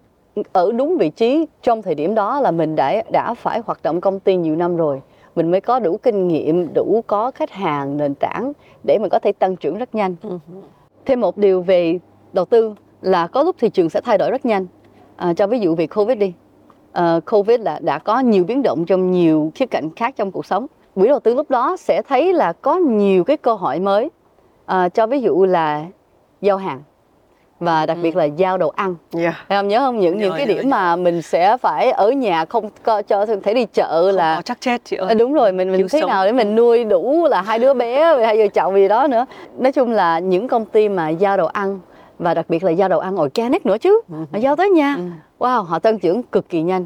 [0.54, 4.02] ở đúng vị trí trong thời điểm đó là mình đã đã phải hoạt động
[4.02, 5.02] công ty nhiều năm rồi
[5.36, 9.20] mình mới có đủ kinh nghiệm đủ có khách hàng nền tảng để mình có
[9.20, 10.38] thể tăng trưởng rất nhanh Ừ
[11.08, 12.00] thêm một điều về
[12.34, 14.66] đầu tư là có lúc thị trường sẽ thay đổi rất nhanh.
[15.16, 16.34] À, cho ví dụ về covid đi.
[16.92, 20.46] À, covid là đã có nhiều biến động trong nhiều khía cạnh khác trong cuộc
[20.46, 20.68] sống.
[20.96, 24.10] Quỹ đầu tư lúc đó sẽ thấy là có nhiều cái cơ hội mới.
[24.66, 25.86] À, cho ví dụ là
[26.42, 26.82] giao hàng
[27.60, 28.96] và đặc biệt là giao đồ ăn.
[29.18, 29.34] Yeah.
[29.50, 30.00] Thấy không nhớ không?
[30.00, 30.70] Những những Nhớ, cái nhớ, điểm nhớ.
[30.76, 34.42] mà mình sẽ phải ở nhà không có cho thể đi chợ Không là có
[34.42, 35.08] chắc chết chị ơi.
[35.10, 36.10] À, đúng rồi mình mình Cứu thế sống.
[36.10, 39.26] nào để mình nuôi đủ là hai đứa bé hai vợ chồng gì đó nữa.
[39.58, 41.80] Nói chung là những công ty mà giao đồ ăn
[42.20, 44.02] và đặc biệt là giao đồ ăn organic nữa chứ.
[44.10, 44.96] Họ giao tới nhà.
[44.98, 45.04] Ừ.
[45.40, 46.86] wow họ tăng trưởng cực kỳ nhanh.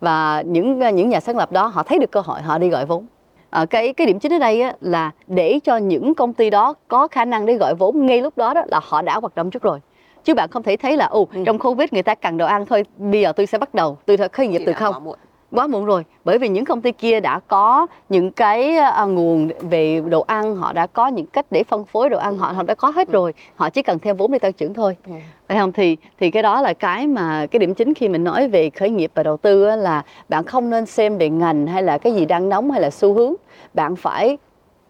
[0.00, 2.86] Và những những nhà sáng lập đó họ thấy được cơ hội họ đi gọi
[2.86, 3.06] vốn.
[3.50, 6.74] À, cái cái điểm chính ở đây á, là để cho những công ty đó
[6.88, 9.50] có khả năng để gọi vốn ngay lúc đó, đó là họ đã hoạt động
[9.50, 9.78] trước rồi
[10.24, 11.42] chứ bạn không thể thấy là ồ Ừ.
[11.46, 14.16] trong covid người ta cần đồ ăn thôi bây giờ tôi sẽ bắt đầu tôi
[14.16, 14.94] sẽ khởi nghiệp Chị từ không.
[14.94, 15.16] quá muộn.
[15.50, 19.48] quá muộn rồi bởi vì những công ty kia đã có những cái à, nguồn
[19.60, 22.62] về đồ ăn họ đã có những cách để phân phối đồ ăn họ họ
[22.62, 24.96] đã có hết rồi họ chỉ cần thêm vốn để tăng trưởng thôi.
[25.06, 25.12] Ừ.
[25.48, 25.72] phải không?
[25.72, 28.90] Thì thì cái đó là cái mà cái điểm chính khi mình nói về khởi
[28.90, 32.14] nghiệp và đầu tư á, là bạn không nên xem về ngành hay là cái
[32.14, 33.34] gì đang nóng hay là xu hướng.
[33.74, 34.38] Bạn phải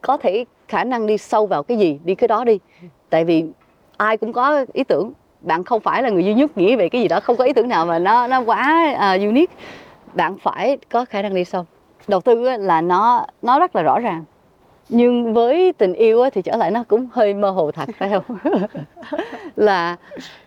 [0.00, 2.58] có thể khả năng đi sâu vào cái gì đi cái đó đi.
[3.10, 3.44] Tại vì
[3.96, 7.00] ai cũng có ý tưởng bạn không phải là người duy nhất nghĩ về cái
[7.00, 9.54] gì đó không có ý tưởng nào mà nó nó quá uh, unique.
[10.14, 11.64] Bạn phải có khả năng đi sâu.
[12.08, 14.24] Đầu tư là nó nó rất là rõ ràng.
[14.88, 18.38] Nhưng với tình yêu thì trở lại nó cũng hơi mơ hồ thật phải không?
[19.56, 19.96] Là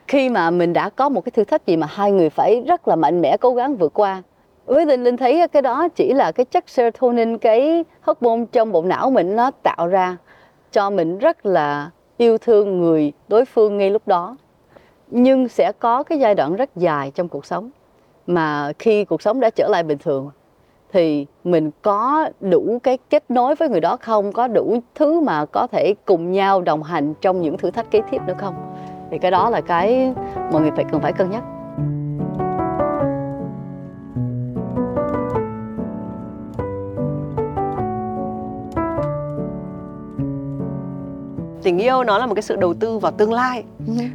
[0.08, 2.88] khi mà mình đã có một cái thử thách gì mà hai người phải rất
[2.88, 4.22] là mạnh mẽ cố gắng vượt qua.
[4.66, 8.84] Với linh linh thấy cái đó chỉ là cái chất serotonin cái hormone trong bộ
[8.84, 10.18] não mình nó tạo ra
[10.72, 14.36] cho mình rất là yêu thương người đối phương ngay lúc đó
[15.18, 17.70] nhưng sẽ có cái giai đoạn rất dài trong cuộc sống.
[18.28, 20.32] Mà khi cuộc sống đã trở lại bình thường,
[20.94, 24.32] thì mình có đủ cái kết nối với người đó không?
[24.32, 28.02] Có đủ thứ mà có thể cùng nhau đồng hành trong những thử thách kế
[28.12, 28.56] tiếp nữa không?
[29.12, 30.14] Thì cái đó là cái
[30.52, 31.44] mọi người phải cần phải cân nhắc.
[41.66, 43.64] Tình yêu nó là một cái sự đầu tư vào tương lai.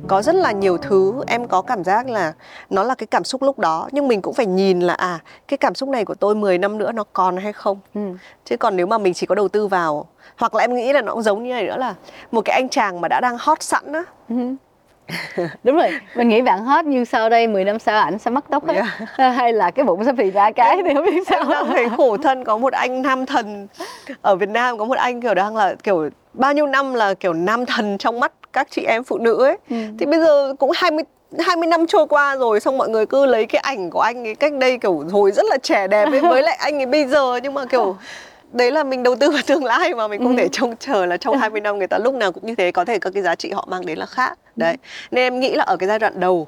[0.06, 2.32] Có rất là nhiều thứ em có cảm giác là
[2.70, 5.58] nó là cái cảm xúc lúc đó nhưng mình cũng phải nhìn là à cái
[5.58, 7.80] cảm xúc này của tôi 10 năm nữa nó còn hay không?
[7.94, 8.00] Ừ.
[8.44, 11.00] chứ còn nếu mà mình chỉ có đầu tư vào hoặc là em nghĩ là
[11.00, 11.94] nó cũng giống như này nữa là
[12.30, 14.04] một cái anh chàng mà đã đang hot sẵn á.
[15.64, 18.44] Đúng rồi mình nghĩ bạn hot nhưng sau đây 10 năm sau ảnh sẽ mắc
[18.50, 18.82] tóc hết.
[19.32, 21.50] Hay là cái bụng sẽ phì ra cái thì không biết sao.
[21.50, 23.68] em thấy khổ thân có một anh nam thần
[24.22, 27.32] ở Việt Nam có một anh kiểu đang là kiểu bao nhiêu năm là kiểu
[27.32, 29.56] nam thần trong mắt các chị em phụ nữ ấy.
[29.70, 29.76] Ừ.
[29.98, 31.04] thì bây giờ cũng 20
[31.38, 34.34] 20 năm trôi qua rồi xong mọi người cứ lấy cái ảnh của anh ấy
[34.34, 37.36] cách đây kiểu hồi rất là trẻ đẹp ấy với lại anh ấy bây giờ.
[37.42, 37.96] Nhưng mà kiểu
[38.52, 41.16] đấy là mình đầu tư vào tương lai mà mình không thể trông chờ là
[41.16, 43.34] trong 20 năm người ta lúc nào cũng như thế có thể các cái giá
[43.34, 44.38] trị họ mang đến là khác.
[44.56, 44.76] Đấy.
[45.10, 46.46] Nên em nghĩ là ở cái giai đoạn đầu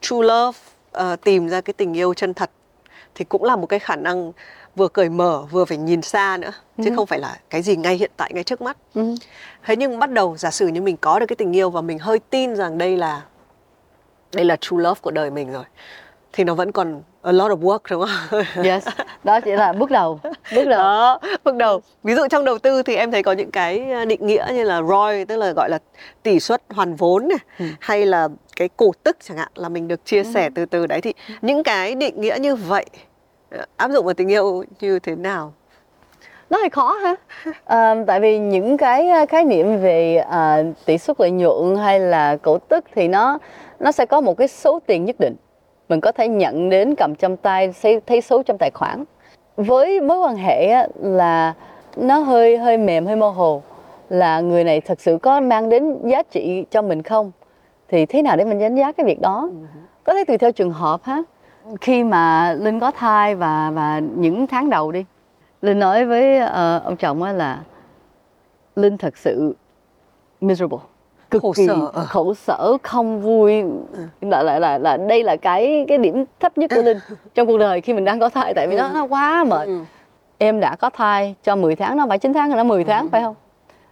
[0.00, 0.58] true love
[0.92, 2.50] ờ, tìm ra cái tình yêu chân thật
[3.14, 4.32] thì cũng là một cái khả năng
[4.76, 6.52] vừa cởi mở vừa phải nhìn xa nữa
[6.84, 8.76] chứ không phải là cái gì ngay hiện tại ngay trước mắt.
[8.94, 9.14] Ừ.
[9.64, 11.98] thế nhưng bắt đầu giả sử như mình có được cái tình yêu và mình
[11.98, 13.22] hơi tin rằng đây là
[14.32, 15.64] đây là true love của đời mình rồi
[16.32, 18.42] thì nó vẫn còn a lot of work đúng không?
[18.64, 18.86] Yes
[19.24, 20.20] đó chỉ là bước đầu
[20.54, 20.78] bước đầu.
[20.78, 21.80] Đó bước đầu.
[22.02, 24.64] Ví dụ trong đầu tư thì em thấy có những cái ờ, định nghĩa như
[24.64, 25.78] là ROI tức là gọi là
[26.22, 27.64] tỷ suất hoàn vốn này Ừ.
[27.80, 31.00] hay là cái cổ tức chẳng hạn là mình được chia sẻ từ từ đấy.
[31.00, 32.86] Thì những cái định nghĩa như vậy
[33.76, 35.52] áp dụng vào tình yêu như thế nào?
[36.50, 37.14] Nó hơi khó ha.
[37.64, 42.00] À, tại vì những cái ờ, khái niệm về à, tỷ suất lợi nhuận hay
[42.00, 43.38] là cổ tức thì nó
[43.80, 45.36] nó sẽ có một cái số tiền nhất định.
[45.88, 49.04] Mình có thể nhận đến cầm trong tay thấy, thấy số trong tài khoản.
[49.56, 51.54] Với mối quan hệ á, là
[51.96, 53.62] nó hơi hơi mềm hơi mơ hồ.
[54.08, 57.32] Là người này thật sự có mang đến giá trị cho mình không?
[57.88, 59.50] Thì thế nào để mình đánh giá cái việc đó?
[60.04, 61.22] Có thể tùy theo trường hợp ha
[61.80, 65.04] khi mà linh có thai và và những tháng đầu đi
[65.62, 67.58] linh nói với ờ, ông chồng là
[68.76, 69.56] linh thật sự
[70.40, 70.78] miserable
[71.30, 72.04] cực Khổ kỳ sở, ờ.
[72.04, 73.62] khổ sở không vui.
[74.20, 76.98] Là là là là đây là cái cái điểm thấp nhất của linh
[77.34, 79.66] trong cuộc đời khi mình đang có thai tại vì nó, nó quá mệt.
[79.66, 79.78] Ừ.
[80.38, 83.08] em đã có thai cho 10 tháng nó phải 9 tháng hay nó 10 tháng
[83.08, 83.34] phải không?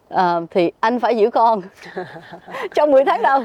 [0.08, 1.62] Ờ, thì anh phải giữ con
[2.74, 3.42] trong 10 tháng đầu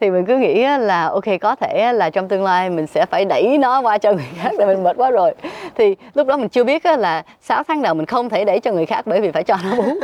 [0.00, 3.24] thì mình cứ nghĩ là, ok, có thể là trong tương lai mình sẽ phải
[3.24, 5.34] đẩy nó qua cho người khác là mình mệt quá rồi.
[5.74, 8.72] Thì lúc đó mình chưa biết là 6 tháng đầu mình không thể đẩy cho
[8.72, 9.94] người khác bởi vì phải cho nó bú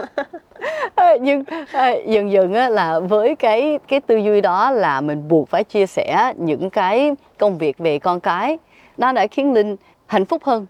[1.21, 1.45] nhưng
[2.07, 6.33] dần dần là với cái cái tư duy đó là mình buộc phải chia sẻ
[6.37, 8.59] những cái công việc về con cái.
[8.97, 9.77] Nó đã khiến linh
[10.07, 10.67] hạnh phúc hơn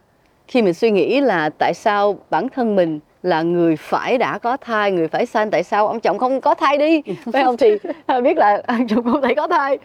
[0.49, 4.57] khi mình suy nghĩ là tại sao bản thân mình là người phải đã có
[4.57, 5.51] thai người phải sanh.
[5.51, 5.89] Tại sao?
[5.89, 7.03] Ông chồng không có thai đi.
[7.33, 7.57] Phải không?
[7.57, 7.79] Thì
[8.23, 9.79] biết là ông chồng không thể có thai.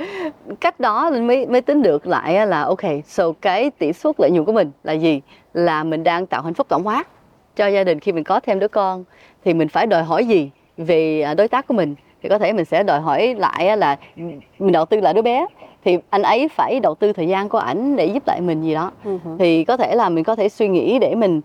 [0.60, 4.32] Cách đó mình mới mới tính được lại là ok so cái tỷ suất lợi
[4.32, 5.22] nhuận của mình là gì?
[5.54, 7.08] Là mình đang tạo hạnh phúc tổng quát
[7.56, 9.04] cho gia đình khi mình có thêm đứa con.
[9.46, 11.96] Thì mình phải đòi hỏi gì về à, đối tác của mình?
[12.24, 13.98] Thì có thể mình sẽ đòi hỏi lại là
[14.60, 15.46] mình đầu tư lại đứa bé.
[15.86, 18.74] Thì anh ấy phải đầu tư thời gian của ảnh để giúp lại mình gì
[18.74, 18.92] đó.
[19.06, 19.38] Uh-huh.
[19.40, 21.42] thì có thể là mình có thể suy nghĩ để mình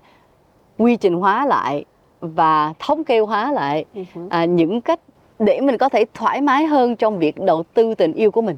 [0.79, 1.85] quy trình hóa lại
[2.21, 4.29] và thống kê hóa lại uh-huh.
[4.31, 5.01] à, những cách
[5.39, 8.57] để mình có thể thoải mái hơn trong việc đầu tư tình yêu của mình.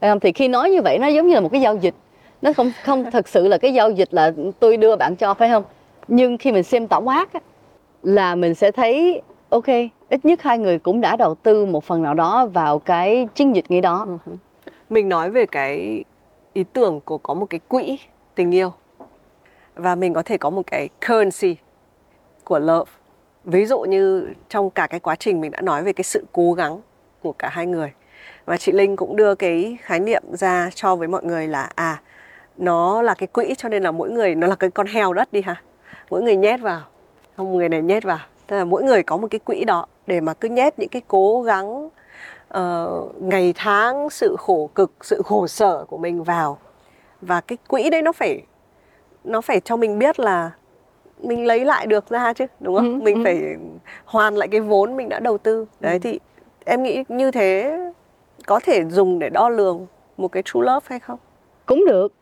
[0.00, 0.20] Không?
[0.20, 1.94] thì khi nói như vậy nó giống như là một cái giao dịch.
[2.42, 5.48] Nó không không thật sự là cái giao dịch là tôi đưa bạn cho phải
[5.48, 5.64] không?
[6.08, 7.28] Nhưng khi mình xem tổng quát
[8.02, 9.66] là mình sẽ thấy ok
[10.08, 13.54] ít nhất hai người cũng đã đầu tư một phần nào đó vào cái chiến
[13.54, 14.06] dịch nghĩ đó.
[14.06, 14.36] Uh-huh
[14.90, 16.04] mình nói về cái
[16.52, 17.98] ý tưởng của có một cái quỹ
[18.34, 18.72] tình yêu
[19.74, 21.56] và mình có thể có một cái currency
[22.44, 22.90] của love.
[23.44, 26.52] Ví dụ như trong cả cái quá trình mình đã nói về cái sự cố
[26.52, 26.80] gắng
[27.22, 27.92] của cả hai người.
[28.44, 32.00] Và chị linh cũng đưa cái khái niệm ra cho với mọi người là à
[32.56, 35.32] nó là cái quỹ cho nên là mỗi người nó là cái con heo đất
[35.32, 35.62] đi ha
[36.10, 36.80] mỗi người nhét vào.
[37.36, 38.18] Không người này nhét vào.
[38.46, 41.02] Tức là mỗi người có một cái quỹ đó để mà cứ nhét những cái
[41.08, 41.88] cố gắng
[42.58, 46.58] uh, ngày tháng sự khổ cực sự khổ sở của mình vào.
[47.20, 48.42] Và cái quỹ đấy nó phải
[49.24, 50.50] nó phải cho mình biết là
[51.22, 53.00] mình lấy lại được ra chứ đúng không?
[53.00, 53.20] Ừ, mình ừ.
[53.24, 53.56] phải
[54.04, 55.66] hoàn lại cái vốn mình đã đầu tư.
[55.80, 55.98] Đấy ừ.
[55.98, 56.18] thì
[56.64, 57.78] em nghĩ như thế
[58.46, 61.18] có thể dùng để đo lường một cái true love hay không?
[61.66, 62.12] Cũng được.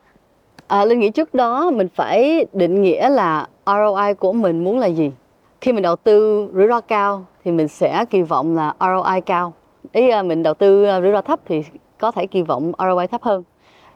[0.67, 4.87] À, Linh nghĩ trước đó mình phải định nghĩa là ROI của mình muốn là
[4.87, 5.13] gì.
[5.61, 9.53] Khi mình đầu tư rủi ro cao thì mình sẽ kỳ vọng là ROI cao
[9.93, 11.63] ý mình đầu tư rủi ro thấp thì
[11.99, 13.43] có thể kỳ vọng ROI thấp hơn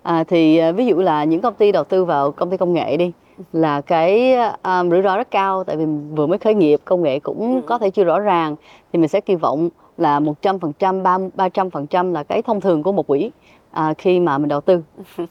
[0.06, 2.72] à, thì à, ví dụ là những công ty đầu tư vào công ty công
[2.72, 3.12] nghệ đi
[3.52, 5.84] là cái um, rủi ro rất cao tại vì
[6.16, 7.66] vừa mới khởi nghiệp công nghệ cũng ừ.
[7.66, 8.56] có thể chưa rõ ràng
[8.92, 13.30] thì mình sẽ kỳ vọng là 100% 300% là cái thông thường của một quỹ
[13.70, 14.82] à, khi mà mình đầu tư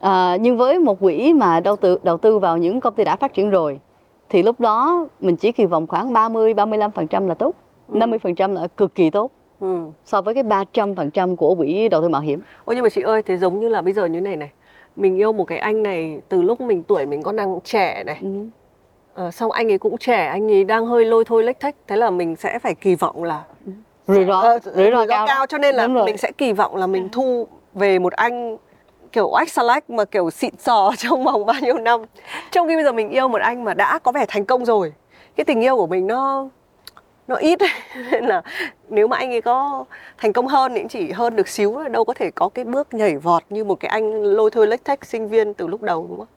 [0.00, 3.16] à, nhưng với một quỹ mà đầu tư đầu tư vào những công ty đã
[3.16, 3.80] phát triển rồi
[4.28, 7.54] thì lúc đó mình chỉ kỳ vọng khoảng 30 35% là tốt
[7.88, 8.60] 50% ừ.
[8.60, 9.80] là cực kỳ tốt ừ.
[10.04, 12.40] so với cái 300% của quỹ đầu tư mạo hiểm.
[12.64, 14.50] Ôi nhưng mà chị ơi, thế giống như là bây giờ như này này,
[14.96, 18.18] mình yêu một cái anh này từ lúc mình tuổi mình còn đang trẻ này.
[18.22, 18.28] Ừ.
[19.14, 21.96] À, xong anh ấy cũng trẻ, anh ấy đang hơi lôi thôi lếch thách, thế
[21.96, 23.44] là mình sẽ phải kỳ vọng là
[24.06, 27.08] rủi ro, rủi ro cao, cao cho nên là mình sẽ kỳ vọng là mình
[27.12, 28.56] thu về một anh
[29.12, 32.00] kiểu salách mà kiểu xịn sò trong vòng bao nhiêu năm
[32.50, 34.92] trong khi bây giờ mình yêu một anh mà đã có vẻ thành công rồi
[35.36, 36.48] cái tình yêu của mình nó
[37.30, 37.58] nó ít
[38.10, 38.42] nên là
[38.88, 39.84] nếu mà anh ấy có
[40.18, 43.16] thành công hơn thì chỉ hơn được xíu đâu có thể có cái bước nhảy
[43.16, 46.18] vọt như một cái anh lôi thôi lách thách sinh viên từ lúc đầu đúng
[46.18, 46.28] không?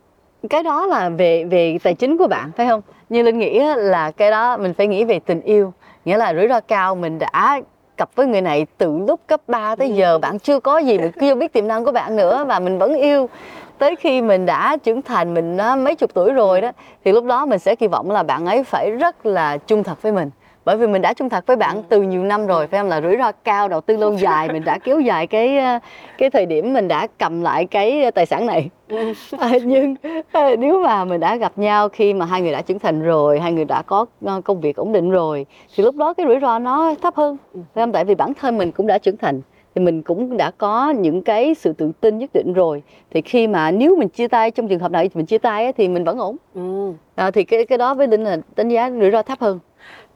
[0.50, 2.82] cái đó là về về tài chính của bạn phải không?
[3.10, 5.74] Như linh nghĩ là cái đó mình phải nghĩ về tình yêu
[6.06, 7.62] nghĩa là rủi ro cao mình đã
[7.98, 11.12] cặp với người này từ lúc cấp 3 tới giờ bạn chưa có gì mình
[11.22, 13.30] chưa biết tiềm năng của bạn nữa và mình vẫn yêu.
[13.78, 16.72] Tới khi mình đã trưởng thành mình mấy chục tuổi rồi đó
[17.06, 20.02] thì lúc đó mình sẽ kỳ vọng là bạn ấy phải rất là trung thật
[20.02, 20.30] với mình
[20.66, 21.82] bởi vì mình đã trung thật với bạn ừ.
[21.90, 24.64] từ nhiều năm rồi phải không là rủi ro cao đầu tư lâu dài mình
[24.66, 25.80] đã kéo dài cái ờ,
[26.18, 29.14] cái thời điểm mình đã cầm lại cái tài sản này ừ.
[29.40, 29.96] à, nhưng
[30.32, 33.40] ờ, nếu mà mình đã gặp nhau khi mà hai người đã trưởng thành rồi
[33.40, 35.46] hai người đã có ờ, công việc ổn định rồi
[35.76, 37.60] thì lúc đó cái rủi ro nó thấp hơn ừ.
[37.74, 39.42] phải không tại vì bản thân mình cũng đã trưởng thành
[39.76, 43.48] thì mình cũng đã có những cái sự tự tin nhất định rồi thì khi
[43.48, 46.18] mà nếu mình chia tay trong trường hợp này mình chia tay thì mình vẫn
[46.18, 46.94] ổn ừ.
[47.16, 49.60] à, thì cái cái đó với linh là đánh giá rủi ro thấp hơn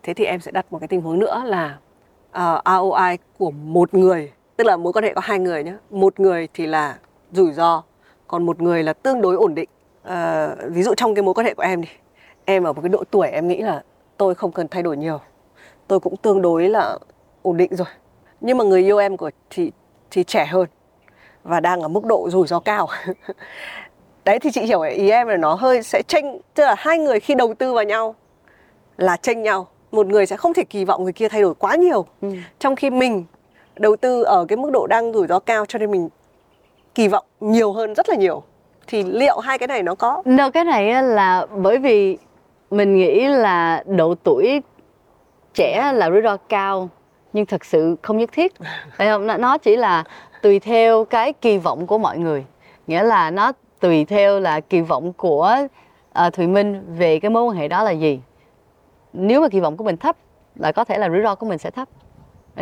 [0.07, 1.77] thế thì em sẽ đặt một cái tình huống nữa là
[2.31, 5.73] ờ, uh, ROI của một người tức là mối quan hệ có hai người nhé
[5.89, 6.97] một người thì là
[7.31, 7.83] rủi ro
[8.27, 9.69] còn một người là tương đối ổn định.
[10.07, 10.13] Uh,
[10.71, 11.89] ví dụ trong cái mối quan hệ của em đi
[12.45, 13.83] em ở một cái độ tuổi em nghĩ là
[14.17, 15.19] tôi không cần thay đổi nhiều.
[15.87, 16.97] Tôi cũng tương đối là
[17.41, 17.87] ổn định rồi.
[18.41, 19.71] Nhưng mà người yêu em của chị
[20.11, 20.67] thì trẻ hơn
[21.43, 22.87] và đang ở mức độ rủi ro cao.
[24.25, 27.19] Đấy thì chị hiểu ý em là nó hơi sẽ tranh tức là hai người
[27.19, 28.15] khi đầu tư vào nhau
[28.97, 31.75] là tranh nhau một người sẽ không thể kỳ vọng người kia thay đổi quá
[31.75, 32.05] nhiều.
[32.21, 32.29] Ừ.
[32.59, 33.25] trong khi mình
[33.75, 36.09] đầu tư ở cái mức độ đang rủi ro cao cho nên mình
[36.95, 38.43] kỳ vọng nhiều hơn rất là nhiều.
[38.87, 42.17] Thì liệu hai cái này nó có no, cái này là bởi vì
[42.71, 44.61] mình nghĩ là độ tuổi
[45.53, 46.89] trẻ là rủi ro cao
[47.33, 48.53] nhưng thật sự không nhất thiết.
[48.97, 49.27] Phải không?
[49.27, 50.03] Nó chỉ là
[50.41, 52.45] tùy theo cái kỳ vọng của mọi người.
[52.87, 55.57] Nghĩa là nó tùy theo là kỳ vọng của
[56.25, 58.19] uh, thùy minh về cái mối quan hệ đó là gì
[59.19, 60.15] nếu mà kỳ vọng của mình thấp
[60.55, 61.87] là có thể là rủi ro của mình sẽ thấp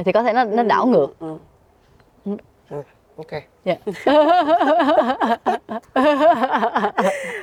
[0.05, 1.37] thì có thể nó nó đảo ngược ừ.
[2.69, 2.81] Ừ.
[3.17, 3.27] ok
[3.65, 3.75] Dạ.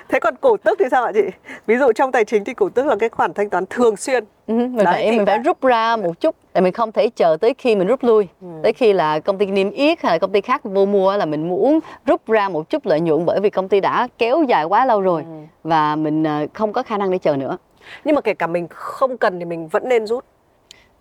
[0.08, 1.20] thế còn cổ tức thì sao ạ chị
[1.66, 4.24] ví dụ trong tài chính thì cổ tức là cái khoản thanh toán thường xuyên
[4.46, 7.36] Ừ, mình Đấy, phải mình phải rút ra một chút tại mình không thể chờ
[7.40, 8.46] tới khi mình rút lui Ừ.
[8.62, 11.24] tới khi là công ty niêm yết hay là công ty khác vô mua là
[11.26, 14.64] mình muốn rút ra một chút lợi nhuận bởi vì công ty đã kéo dài
[14.64, 15.28] quá lâu rồi Ừ.
[15.64, 17.56] và mình ờ, không có khả năng để chờ nữa
[18.04, 20.24] nhưng mà kể cả mình không cần thì mình vẫn nên rút.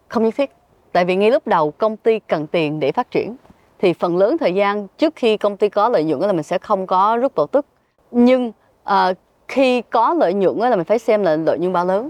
[0.08, 0.52] Không nhất thiết
[0.92, 3.36] tại vì ngay lúc đầu công ty cần tiền để phát triển
[3.80, 6.58] thì phần lớn thời gian trước khi công ty có lợi nhuận là mình sẽ
[6.58, 7.66] không có rút cổ tức
[8.12, 8.52] nhưng
[8.84, 9.14] ờ,
[9.48, 12.10] khi có lợi nhuận là mình phải xem là lợi nhuận bao lớn.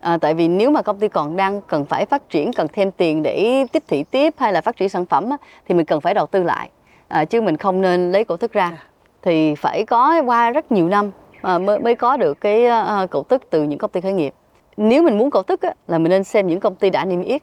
[0.00, 2.90] À, tại vì nếu mà công ty còn đang cần phải phát triển cần thêm
[2.90, 5.36] tiền để tiếp thị tiếp hay là phát triển sản phẩm á,
[5.68, 6.70] thì mình cần phải đầu tư lại.
[7.08, 8.84] À, chứ mình không nên lấy cổ tức ra.
[9.22, 11.10] Thì phải có qua rất nhiều năm
[11.42, 14.34] à, mới mới có được cái à, cổ tức từ những công ty khởi nghiệp.
[14.76, 17.22] Nếu mình muốn cổ tức á, là mình nên xem những công ty đã niêm
[17.22, 17.42] yết.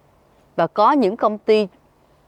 [0.55, 1.67] Và có những công ty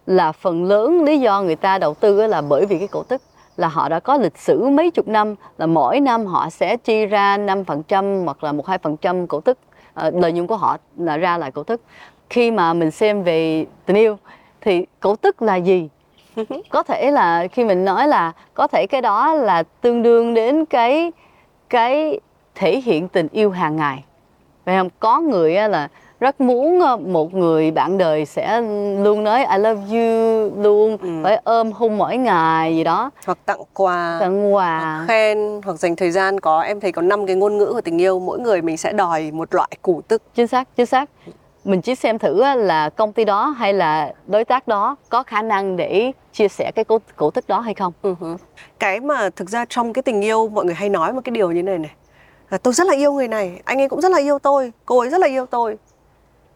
[0.05, 3.03] là phần lớn lý do người ta đầu tư á là bởi vì cái cổ
[3.03, 3.21] tức
[3.57, 7.05] là họ đã có lịch sử mấy chục năm là mỗi năm họ sẽ chi
[7.05, 9.57] ra 5% hoặc là 1-2% cổ tức.
[9.93, 11.81] Ờ, lợi nhuận của họ là ra lại cổ tức.
[12.29, 14.17] Khi mà mình xem về tình yêu
[14.61, 15.89] thì cổ tức là gì?
[16.69, 20.65] Có thể là khi mình nói là có thể cái đó là tương đương đến
[20.65, 21.11] cái
[21.69, 22.19] cái
[22.55, 24.03] thể hiện tình yêu hàng ngày.
[24.65, 24.89] Phải không?
[24.99, 25.87] Có người là
[26.19, 26.79] rất muốn
[27.13, 28.61] một người bạn đời sẽ
[29.01, 31.09] luôn nói I love you luôn Ừ.
[31.23, 33.11] phải ôm hôn mỗi ngày gì đó.
[33.25, 35.05] Hoặc tặng quà tặng quà.
[35.07, 38.01] khen hoặc dành thời gian có em thấy có 5 cái ngôn ngữ của tình
[38.01, 40.21] yêu mỗi người mình sẽ đòi một loại cổ tức.
[40.35, 41.09] Chính xác chính xác
[41.69, 45.41] mình chỉ xem thử là công ty đó hay là đối tác đó có khả
[45.41, 47.93] năng để chia sẻ cái cổ, cổ tức đó hay không.
[48.01, 48.15] Ừ
[48.79, 51.51] cái mà thực ra trong cái tình yêu mọi người hay nói một cái điều
[51.51, 51.91] như này này.
[52.49, 54.99] Là tôi rất là yêu người này anh ấy cũng rất là yêu tôi cô
[54.99, 55.77] ấy rất là yêu tôi.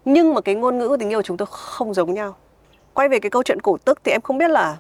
[0.06, 2.36] Nhưng mà cái ngôn ngữ của tình yêu chúng tôi không giống nhau.
[2.94, 4.78] Quay về cái câu chuyện cổ tức thì em không biết là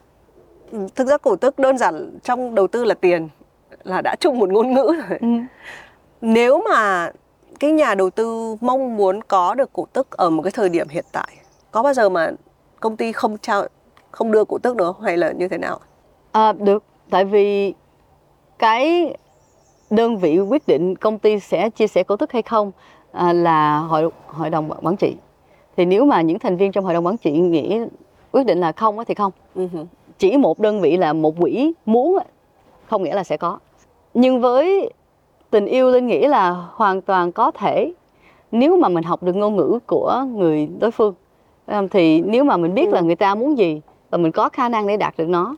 [0.71, 3.29] ừ, thực ra cổ tức đơn giản trong đầu tư là tiền
[3.83, 5.19] là đã chung một ngôn ngữ rồi.
[6.21, 7.11] Nếu mà
[7.63, 10.87] cái nhà đầu tư mong muốn có được cổ tức ở một cái thời điểm
[10.89, 11.27] hiện tại
[11.71, 12.31] có bao giờ mà
[12.79, 13.67] công ty không trao
[14.11, 15.79] không đưa cổ tức nữa hay là như thế nào
[16.31, 17.73] À, được, tại vì
[18.59, 19.13] cái
[19.89, 22.71] đơn vị quyết định công ty sẽ chia sẻ cổ tức hay không
[23.11, 25.15] à, là hội hội đồng quản trị.
[25.77, 27.79] Thì nếu mà những thành viên trong hội đồng quản trị nghĩ
[28.31, 29.31] quyết định là không thì không.
[29.55, 29.67] Ừ.
[30.17, 32.17] Chỉ một đơn vị là một quỹ muốn
[32.89, 33.59] không nghĩa là sẽ có.
[34.13, 34.91] Nhưng với
[35.53, 37.93] tình yêu linh nghĩ là hoàn toàn có thể.
[38.51, 41.13] Nếu mà mình học được ngôn ngữ của người đối phương
[41.67, 41.89] không?
[41.89, 44.87] thì nếu mà mình biết là người ta muốn gì và mình có khả năng
[44.87, 45.55] để đạt được nó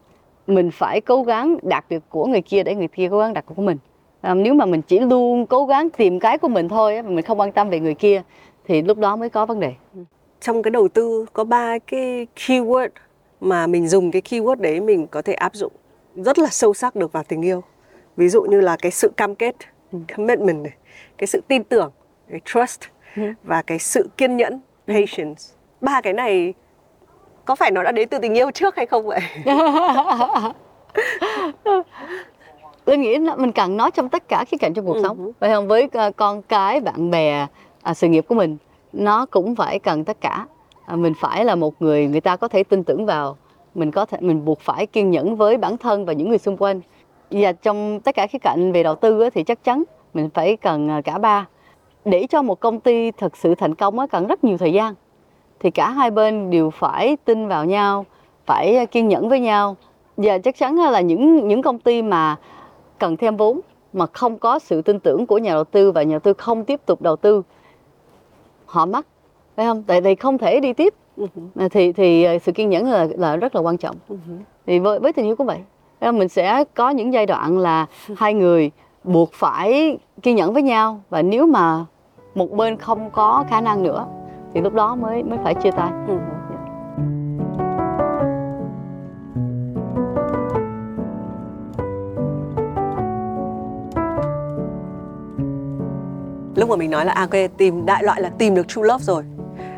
[0.48, 3.46] mình phải cố gắng đạt được của người kia để người kia cố gắng đạt
[3.46, 3.78] của mình.
[4.22, 7.26] À, nếu mà mình chỉ luôn cố gắng tìm cái của mình thôi mà mình
[7.26, 8.22] không quan tâm về người kia
[8.66, 9.74] thì lúc đó mới có vấn đề.
[10.42, 12.90] Trong cái đầu tư có ba cái keyword
[13.42, 15.72] mà mình dùng cái keyword đấy mình có thể áp dụng
[16.16, 17.64] rất là sâu sắc được vào tình yêu.
[18.18, 19.56] Ví dụ như là cái sự cam kết
[20.18, 20.74] commitment này
[21.18, 21.92] cái sự tin tưởng
[22.30, 22.80] cái trust
[23.44, 25.42] và cái sự kiên nhẫn patience.
[25.82, 26.54] Ba cái này
[27.46, 29.20] có phải nó đã đến từ tình yêu trước hay không vậy?
[32.86, 35.02] Linh nghĩ là mình cần nó trong tất cả khía cạnh trong cuộc Ừ.
[35.04, 35.32] sống.
[35.40, 35.68] phải không?
[35.68, 37.48] Với ờ, con cái bạn bè
[37.82, 38.58] à, sự nghiệp của mình
[38.94, 40.46] nó cũng phải cần tất cả.
[40.86, 43.38] À, mình phải là một người người ta có thể tin tưởng vào
[43.76, 46.58] mình có thể mình buộc phải kiên nhẫn với bản thân và những người xung
[46.58, 46.82] quanh
[47.32, 49.84] và trong tất cả khía cạnh về đầu tư á, thì chắc chắn
[50.14, 51.48] mình phải cần à, cả ba.
[52.06, 54.94] Để cho một công ty thật sự thành công á, cần rất nhiều thời gian.
[55.60, 58.06] Thì cả hai bên đều phải tin vào nhau
[58.46, 59.76] phải à, kiên nhẫn với nhau.
[60.18, 62.36] Và chắc chắn là những những công ty mà
[63.00, 63.60] cần thêm vốn
[63.94, 66.66] mà không có sự tin tưởng của nhà đầu tư và nhà đầu tư không
[66.66, 67.42] tiếp tục đầu tư
[68.66, 69.08] họ mất
[69.56, 69.84] phải không?
[69.88, 70.94] Tại vì không thể đi tiếp.
[71.18, 71.28] Ừ.
[71.56, 73.96] À, thì thì ờ, sự kiên nhẫn là là rất là quan trọng.
[74.08, 74.16] Ừ
[74.66, 75.60] thì với với tình yêu cũng vậy?
[76.02, 77.86] Mình sẽ có những giai đoạn là
[78.18, 78.72] hai người
[79.04, 81.86] buộc phải kiên nhẫn với nhau và nếu mà
[82.36, 84.06] một bên không có khả năng nữa
[84.54, 85.92] thì lúc đó mới mới phải chia tay.
[86.08, 86.18] Ừ.
[96.56, 99.04] Lúc mà mình nói là à, ok tìm đại loại là tìm được true love
[99.04, 99.24] rồi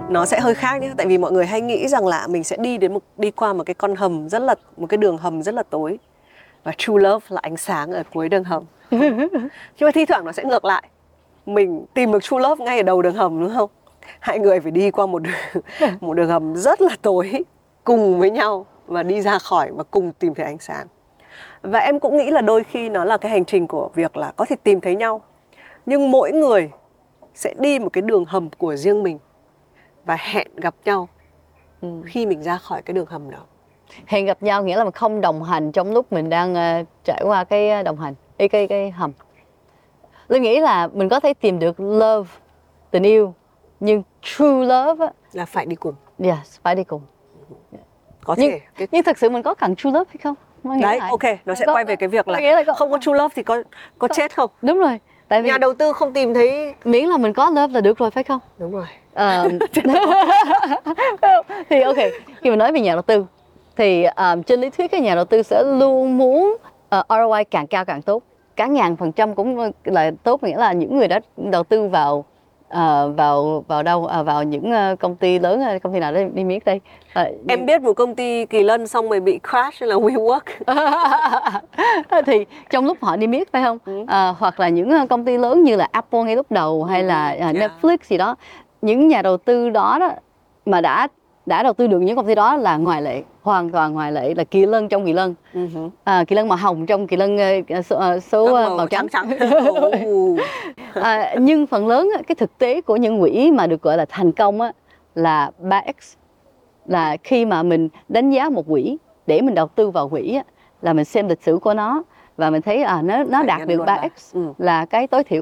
[0.09, 0.91] nó sẽ hơi khác nhé.
[0.97, 3.53] Tại vì mọi người hay nghĩ rằng là mình sẽ đi đến một đi qua
[3.53, 5.99] một cái con hầm rất là một cái đường hầm rất là tối.
[6.63, 8.63] Và true love là ánh sáng ở cuối đường hầm.
[8.91, 9.29] Nhưng
[9.81, 10.83] mà thi thoảng nó sẽ ngược lại.
[11.45, 13.69] Mình tìm được true love ngay ở đầu đường hầm đúng không?
[14.19, 15.63] Hai người phải đi qua một đường,
[16.01, 17.31] một đường hầm rất là tối
[17.83, 20.87] cùng với nhau và đi ra khỏi và cùng tìm thấy ánh sáng.
[21.61, 24.31] Và em cũng nghĩ là đôi khi nó là cái hành trình của việc là
[24.35, 25.21] có thể tìm thấy nhau.
[25.85, 26.69] Nhưng mỗi người
[27.33, 29.19] sẽ đi một cái đường hầm của riêng mình
[30.07, 31.07] và hẹn gặp nhau
[31.81, 31.87] Ừ.
[32.05, 33.37] khi mình ra khỏi cái đường hầm đó.
[34.07, 37.21] Hẹn gặp nhau nghĩa là mình không đồng hành trong lúc mình đang ờ, trải
[37.25, 39.11] qua cái ờ, đồng hành cái cái cái hầm.
[40.27, 42.29] Linh nghĩ là mình có thể tìm được love
[42.91, 43.33] tình yêu
[43.79, 45.95] nhưng true love á, là phải đi cùng.
[46.19, 47.01] Yes phải đi cùng.
[48.23, 48.59] Có Nhưng- thể.
[48.77, 50.35] Cái nhưng thực sự mình có cần true love hay không?
[50.63, 51.09] Nghĩ đấy lại.
[51.09, 53.13] ok nó sẽ Có- quay về cái việc có là là có- không có true
[53.13, 53.63] love thì có
[53.99, 54.07] có.
[54.07, 54.49] chết không?
[54.61, 57.67] Đúng rồi tại vì nhà đầu tư không tìm thấy miễn là mình có love
[57.73, 58.39] là được rồi phải không?
[58.57, 58.85] Đúng rồi
[61.69, 61.97] thì ok
[62.41, 63.25] khi mình nói về nhà đầu tư
[63.77, 66.57] thì um, trên lý thuyết các nhà đầu tư sẽ luôn muốn
[66.99, 68.23] uh, ROI càng cao càng tốt.
[68.55, 72.25] Cả ngàn phần trăm cũng là tốt nghĩa là những người đã đầu tư vào
[72.69, 76.11] ờ, vào vào đâu Ờ, vào những ờ, công ty lớn ờ, công ty nào
[76.11, 76.81] đây đi miết đây.
[77.13, 80.39] Ờ, em biết một công ty kỳ lân xong rồi bị crash là WeWork.
[82.25, 83.77] Thì trong lúc họ đi miết phải không.
[84.07, 87.03] Ờ, hoặc là những ờ, công ty lớn như là Apple ngay lúc đầu hay
[87.03, 87.55] là ờ, yeah.
[87.55, 88.35] Netflix gì đó
[88.81, 90.11] những nhà đầu tư đó, đó
[90.65, 91.07] mà đã
[91.45, 94.33] đã đầu tư được những công ty đó là ngoại lệ hoàn toàn ngoại lệ
[94.33, 95.35] là kỳ lân trong kỳ lân.
[96.03, 97.37] À, kỳ lân màu hồng trong kỳ lân
[97.69, 99.29] ờ, số, số Các ờ, màu trắng, trắng.
[100.93, 104.31] à, nhưng phần lớn cái thực tế của những quỹ mà được gọi là thành
[104.31, 104.71] công á,
[105.15, 106.15] là 3x
[106.85, 108.97] là khi mà mình đánh giá một quỹ
[109.27, 110.43] để mình đầu tư vào quỹ á,
[110.81, 112.03] là mình xem lịch sử của nó
[112.37, 113.97] và mình thấy à nó nó Phải đạt được luôn ba.
[113.97, 114.53] 3x Ừ.
[114.57, 115.41] là cái tối thiểu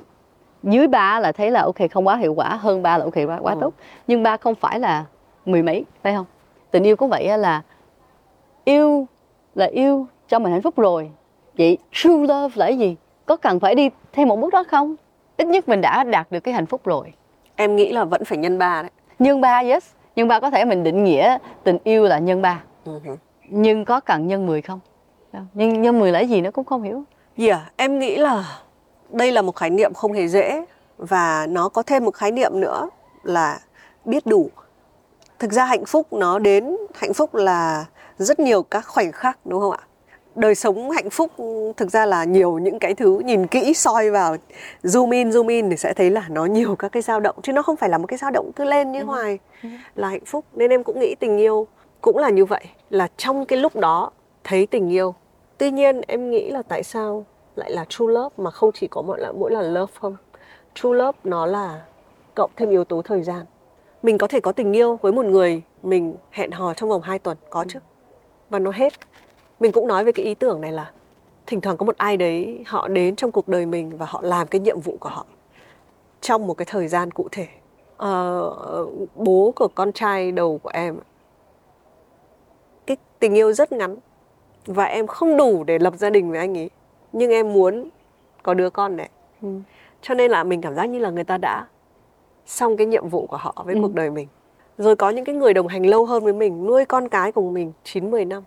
[0.66, 3.40] dưới 3 là thấy là ok không quá hiệu quả hơn 3 là ok quá,
[3.42, 3.58] quá Ừ.
[3.62, 3.74] tốt.
[4.08, 5.06] Nhưng 3 không phải là
[5.46, 6.26] mười mấy phải không?
[6.72, 7.62] Tình yêu cũng vậy là
[8.66, 9.08] yêu
[9.56, 11.12] là yêu cho mình hạnh phúc rồi.
[11.58, 12.96] Vậy true love là cái gì?
[13.26, 14.96] Có cần phải đi thêm một bước đó không?
[15.38, 17.14] Ít nhất mình đã đạt được cái hạnh phúc rồi.
[17.56, 18.92] Em nghĩ là vẫn phải nhân ba đấy.
[19.20, 19.86] Nhân ba yes.
[20.16, 22.64] Nhân ba có thể mình định nghĩa tình yêu là nhân ba.
[22.86, 23.00] Ừ.
[23.50, 24.80] nhưng có cần nhân 10 không?
[25.34, 25.48] Không.
[25.54, 27.04] nhân nhân 10 là gì nó cũng không hiểu.
[27.38, 28.44] Yeah, em nghĩ là
[29.16, 30.66] đây là một khái niệm không hề dễ
[30.98, 32.90] và nó có thêm một khái niệm nữa
[33.24, 33.60] là
[34.06, 34.50] biết đủ.
[35.40, 37.86] Thực ra hạnh phúc nó đến hạnh phúc là
[38.18, 39.80] rất nhiều các khoảnh khắc đúng không ạ?
[40.36, 41.32] Đời sống hạnh phúc
[41.78, 44.36] thực ra là nhiều những cái thứ nhìn kỹ soi vào
[44.84, 47.36] zoom in zoom in thì sẽ thấy là nó nhiều các cái dao động.
[47.44, 49.40] Chứ nó không phải là một cái dao động cứ lên như hoài
[49.96, 50.46] là hạnh phúc.
[50.54, 51.68] Nên em cũng nghĩ tình yêu
[52.02, 54.12] cũng là như vậy là trong cái lúc đó
[54.44, 55.16] thấy tình yêu.
[55.58, 59.02] Tuy nhiên em nghĩ là tại sao lại là true love mà không chỉ có
[59.02, 60.16] mỗi là mỗi là love không?
[60.74, 61.86] True love nó là
[62.36, 63.46] cộng thêm yếu tố thời gian.
[64.04, 67.20] Mình có thể có tình yêu với một người mình hẹn hò trong vòng 2
[67.20, 67.80] tuần có chứ?
[68.50, 68.94] Và nó hết.
[69.60, 70.92] Mình cũng nói về cái ý tưởng này là
[71.48, 74.48] thỉnh thoảng có một ai đấy họ đến trong cuộc đời mình và họ làm
[74.48, 75.26] cái nhiệm vụ của họ
[76.22, 77.48] trong một cái thời gian cụ thể.
[77.98, 78.52] Ờ,
[79.16, 81.00] bố của con trai đầu của em
[82.86, 83.96] cái tình yêu rất ngắn
[84.66, 86.70] và em không đủ để lập gia đình với anh ấy
[87.16, 87.90] nhưng em muốn
[88.44, 89.10] có đứa con này.
[90.02, 91.68] Cho nên là mình cảm giác như là người ta đã
[92.46, 93.82] xong cái nhiệm vụ của họ với Ừ.
[93.82, 94.28] cuộc đời mình.
[94.78, 97.54] Rồi có những cái người đồng hành lâu hơn với mình nuôi con cái cùng
[97.54, 98.44] mình 9 10 năm.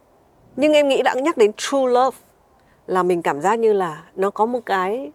[0.56, 2.16] Nhưng em nghĩ đã nhắc đến true love
[2.86, 5.12] là mình cảm giác như là nó có một cái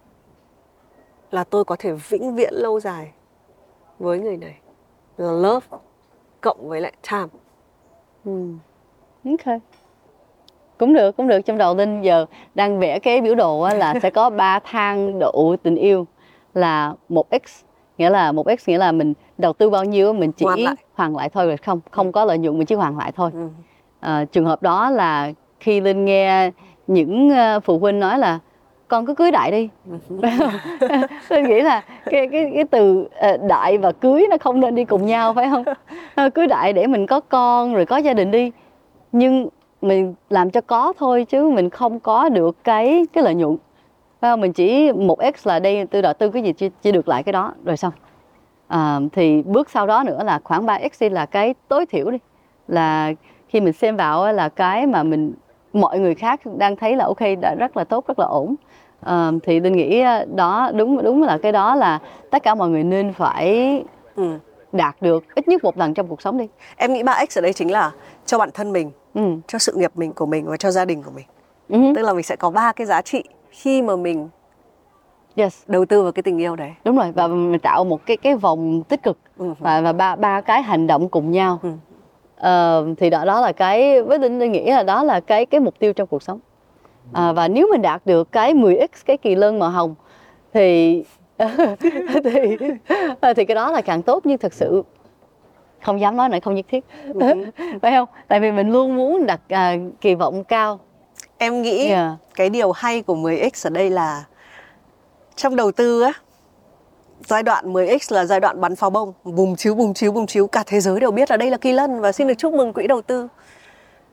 [1.30, 3.12] là tôi có thể vĩnh viễn lâu dài
[3.98, 4.58] với người này.
[5.16, 5.66] Là love
[6.40, 7.28] cộng với lại time.
[9.24, 9.60] Ok
[10.78, 11.40] cũng được cũng được.
[11.40, 15.18] Trong đầu linh giờ đang vẽ cái biểu đồ á, là sẽ có ba thang
[15.18, 16.06] độ tình yêu
[16.54, 17.62] là một x
[17.98, 20.74] nghĩa là một x nghĩa là mình đầu tư bao nhiêu mình chỉ Hoàn lại.
[20.94, 23.30] hoàn lại thôi rồi không không có lợi nhuận mình chỉ hoàn lại thôi.
[23.34, 23.48] Ừ.
[24.00, 26.50] à, trường hợp đó là khi linh nghe
[26.86, 28.38] những ờ, phụ huynh nói là
[28.88, 29.68] con cứ cưới đại đi.
[31.30, 34.84] Linh nghĩ là cái cái cái từ ờ, đại và cưới nó không nên đi
[34.84, 35.64] cùng nhau phải không?
[36.34, 38.52] Cưới đại để mình có con rồi có gia đình đi.
[39.12, 39.48] Nhưng
[39.84, 43.56] mình làm cho có thôi chứ mình không có được cái cái lợi nhuận
[44.20, 44.40] phải không?
[44.40, 47.22] mình chỉ một x là đây tôi đầu tư cái gì chỉ, chỉ được lại
[47.22, 47.92] cái đó rồi xong
[48.68, 52.10] à, thì bước sau đó nữa là khoảng 3 x đi là cái tối thiểu
[52.10, 52.18] đi
[52.68, 53.12] là
[53.48, 55.32] khi mình xem vào là cái mà mình
[55.72, 58.54] mọi người khác đang thấy là ok đã rất là tốt rất là ổn
[59.00, 60.02] à, thì linh nghĩ
[60.34, 61.98] đó đúng đúng là cái đó là
[62.30, 63.82] tất cả mọi người nên phải
[64.16, 64.38] Ừ
[64.74, 67.52] đạt được ít nhất một lần trong cuộc sống đi Em nghĩ 3X ở đây
[67.52, 67.90] chính là
[68.26, 69.20] cho bản thân mình, ừ.
[69.48, 71.24] cho sự nghiệp mình của mình và cho gia đình của mình.
[71.68, 71.78] Ừ.
[71.96, 74.28] Tức là mình sẽ có ba cái giá trị khi mà mình
[75.36, 76.70] yes đầu tư vào cái tình yêu đấy.
[76.84, 79.54] đúng rồi và mình tạo một cái cái vòng tích cực Ừ.
[79.58, 81.70] và và ba ba cái hành động cùng nhau Ừ.
[82.36, 85.60] Ờ, thì đó đó là cái với linh linh nghĩ là đó là cái cái
[85.60, 86.38] mục tiêu trong cuộc sống
[87.12, 89.94] à, và nếu mình đạt được cái 10x cái kỳ lân màu hồng
[90.54, 91.04] thì
[92.24, 92.56] thì
[93.36, 94.82] thì cái đó là càng tốt nhưng thật sự
[95.82, 96.84] không dám nói này không nhất thiết.
[97.82, 98.08] Phải không?
[98.28, 100.80] Tại vì mình luôn muốn đặt à, kỳ vọng cao.
[101.38, 102.12] Em nghĩ Yeah.
[102.34, 104.24] cái điều hay của 10X ở đây là
[105.36, 106.12] trong đầu tư á
[107.26, 110.46] giai đoạn 10x là giai đoạn bắn pháo bông bùng chiếu bùng chiếu bùng chiếu
[110.46, 112.72] cả thế giới đều biết là đây là kỳ lân và xin được chúc mừng
[112.72, 113.28] quỹ đầu tư.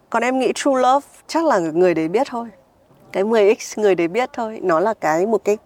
[0.09, 2.47] Còn em nghĩ true love chắc là người đấy biết thôi.
[3.11, 5.57] Cái 10x người đấy biết thôi nó là cái một cái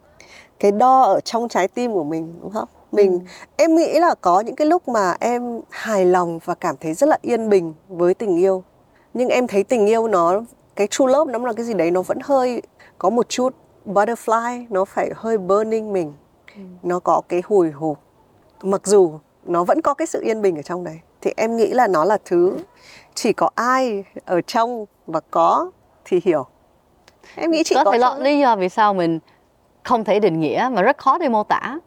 [0.59, 2.67] cái đo ở trong trái tim của mình đúng không?
[2.91, 3.19] Mình ừ.
[3.55, 7.09] em nghĩ là có những cái lúc mà em hài lòng và cảm thấy rất
[7.09, 8.63] là yên bình với tình yêu.
[9.13, 10.41] Nhưng em thấy tình yêu nó
[10.75, 12.61] cái true love nó là cái gì đấy nó vẫn hơi
[12.97, 16.13] có một chút butterfly nó phải hơi burning mình.
[16.55, 16.61] Ừ.
[16.83, 17.97] nó có cái hồi hộp.
[18.63, 19.11] Mặc dù
[19.45, 20.99] nó vẫn có cái sự yên bình ở trong đấy.
[21.21, 22.57] Thì em nghĩ là nó là thứ
[23.13, 25.71] chỉ có ai ở trong và có
[26.05, 26.45] thì hiểu.
[27.35, 29.19] Em nghĩ chị có, có thể là lý do vì sao mình
[29.85, 31.79] không thể định nghĩa mà rất khó để mô tả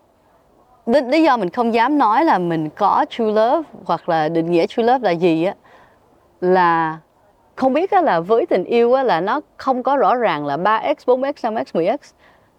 [0.86, 4.66] lý do mình không dám nói là mình có true love hoặc là định nghĩa
[4.66, 5.54] true love là gì á
[6.40, 6.98] là
[7.56, 11.32] không biết là với tình yêu là nó không có rõ ràng là 3x, 4x,
[11.32, 11.98] 5x, 10x.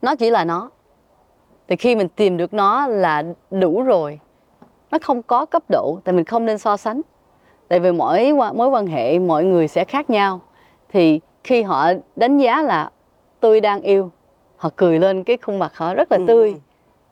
[0.01, 0.69] Nó chỉ là nó.
[1.67, 4.19] Thì khi mình tìm được nó là đủ rồi.
[4.91, 7.01] Nó không có cấp độ, tại mình không nên so sánh.
[7.67, 10.41] Tại vì mỗi mối quan hệ, mọi người sẽ khác nhau.
[10.89, 12.89] Thì khi họ đánh giá là
[13.39, 14.11] tôi đang yêu,
[14.59, 16.51] họ cười lên cái khuôn mặt họ rất là ừ, tươi.
[16.51, 16.59] Ừ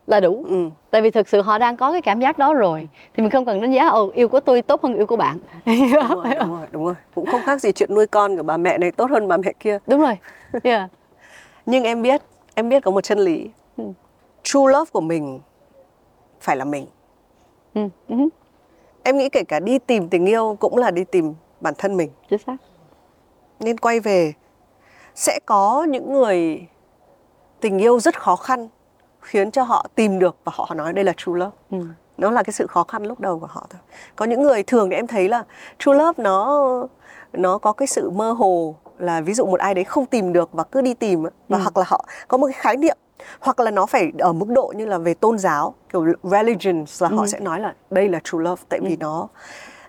[0.08, 0.70] là đủ ừ.
[0.92, 3.46] tại vì thực sự họ đang có cái cảm giác đó rồi thì mình không
[3.46, 6.50] cần đánh giá ồ yêu của tôi tốt hơn yêu của bạn đúng rồi, đúng
[6.50, 9.10] rồi đúng rồi cũng không khác gì chuyện nuôi con của bà mẹ này tốt
[9.10, 10.18] hơn bà mẹ kia đúng rồi
[10.64, 10.90] yeah.
[11.66, 12.22] nhưng em biết
[12.56, 13.84] em biết có một chân lý ừ.
[14.44, 15.40] true love của mình
[16.42, 16.86] phải là mình
[17.74, 17.82] ừ.
[18.08, 18.16] Ừ.
[19.04, 22.10] em nghĩ kể cả đi tìm tình yêu cũng là đi tìm bản thân mình
[22.30, 22.56] chính xác
[23.60, 24.34] nên quay về
[25.16, 26.68] sẽ có những người
[27.60, 28.68] tình yêu rất khó khăn
[29.22, 31.78] khiến cho họ tìm được và họ nói đây là true love ừ.
[32.18, 33.82] nó là cái sự khó khăn lúc đầu của họ thôi
[34.16, 35.44] có những người thường thì em thấy là
[35.80, 36.88] true love nó
[37.34, 40.50] nó có cái sự mơ hồ là ví dụ một ai đấy không tìm được
[40.54, 41.62] và cứ đi tìm và ừ.
[41.62, 42.98] hoặc là họ có một cái khái niệm
[43.40, 47.10] hoặc là nó phải ở mức độ như là về tôn giáo kiểu religions là
[47.10, 47.16] ừ.
[47.16, 48.96] họ sẽ nói là đây là true love tại vì ừ.
[49.00, 49.28] nó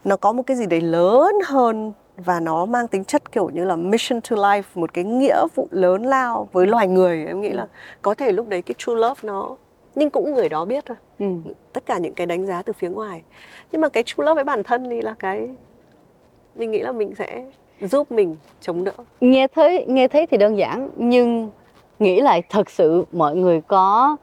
[0.04, 1.92] nó có một cái gì đấy lớn hơn
[2.24, 5.68] và nó mang tính chất kiểu như là mission to life một cái nghĩa vụ
[5.70, 7.26] lớn lao với loài người.
[7.26, 7.66] Em nghĩ là
[8.02, 9.56] có thể lúc đấy cái true love nó
[9.94, 10.96] nhưng cũng người đó biết thôi.
[11.18, 11.26] Ừ.
[11.72, 13.22] tất cả những cái đánh giá từ phía ngoài.
[13.72, 15.48] Nhưng mà cái true love với bản thân thì là cái
[16.54, 17.44] mình nghĩ là mình sẽ
[17.80, 18.92] giúp mình chống đỡ.
[19.20, 21.50] Nghe thấy nghe thấy thì đơn giản nhưng
[21.98, 24.16] nghĩ lại thật sự mọi người có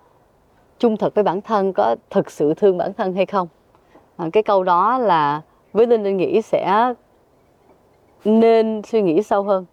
[0.80, 3.48] trung thực với bản thân có thực sự thương bản thân hay không?
[4.18, 5.42] À, cái câu đó là
[5.74, 6.94] với linh linh nghĩ sẽ
[8.26, 9.66] nên suy nghĩ sâu hơn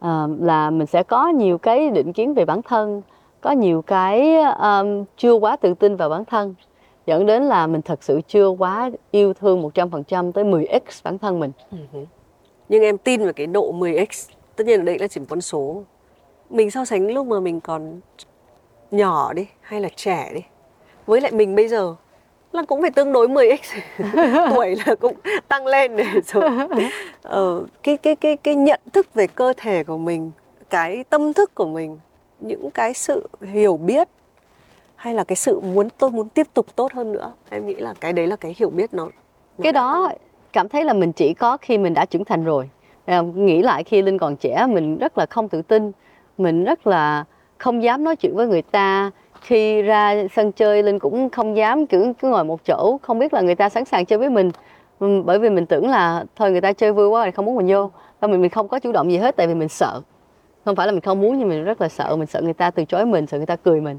[0.00, 3.02] à, là mình sẽ có nhiều cái định kiến về bản thân
[3.40, 6.54] có nhiều cái um, chưa quá tự tin vào bản thân
[7.06, 11.40] dẫn đến là mình thật sự chưa quá yêu thương 100% tới 10x bản thân
[11.40, 11.52] mình.
[11.70, 12.04] Uh-huh.
[12.68, 15.40] Nhưng em tin vào cái độ 10x, tất nhiên là đây là chỉ một con
[15.40, 15.82] số.
[16.50, 18.00] Mình so sánh lúc mà mình còn
[18.90, 20.40] nhỏ đi hay là trẻ đi
[21.06, 21.94] với lại mình bây giờ
[22.54, 23.56] là cũng phải tương đối 10x
[24.54, 25.16] tuổi là cũng
[25.48, 26.50] tăng lên để rồi.
[27.22, 30.30] Ờ, cái cái cái cái nhận thức về cơ thể của mình
[30.70, 31.98] cái tâm thức của mình
[32.40, 34.08] những cái sự hiểu biết
[34.96, 37.94] hay là cái sự muốn tôi muốn tiếp tục tốt hơn nữa em nghĩ là
[38.00, 39.08] cái đấy là cái hiểu biết nó.
[39.62, 40.12] Cái đó
[40.52, 42.70] cảm thấy là mình chỉ có khi mình đã trưởng thành rồi.
[43.04, 45.92] À, nghĩ lại khi linh còn trẻ mình rất là không tự tin
[46.38, 47.24] mình rất là
[47.58, 49.10] không dám nói chuyện với người ta
[49.42, 53.34] khi ra sân chơi linh cũng không dám cứ cứ ngồi một chỗ không biết
[53.34, 54.50] là người ta sẵn sàng chơi với mình.
[54.98, 57.56] Ừ, bởi vì mình tưởng là thôi người ta chơi vui quá rồi không muốn
[57.56, 57.90] mình vô.
[58.20, 60.00] Và mình mình không có chủ động gì hết tại vì mình sợ.
[60.64, 62.70] Không phải là mình không muốn nhưng mình rất là sợ mình sợ người ta
[62.70, 63.98] từ chối mình sợ người ta cười mình.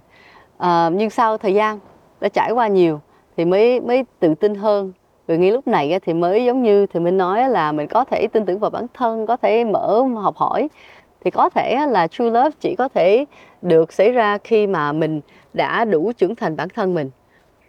[0.58, 1.80] À, nhưng sau thời gian
[2.22, 3.00] đã trải qua nhiều
[3.38, 4.92] thì mới mới tự tin hơn.
[5.28, 8.28] Rồi ngay lúc này thì mới giống như thì mình nói là mình có thể
[8.28, 10.68] tin tưởng vào bản thân có thể mở học hỏi.
[11.24, 13.26] Thì có thể là true love chỉ có thể
[13.64, 15.22] được xảy ra khi mà mình
[15.54, 17.10] đã đủ trưởng thành bản thân mình.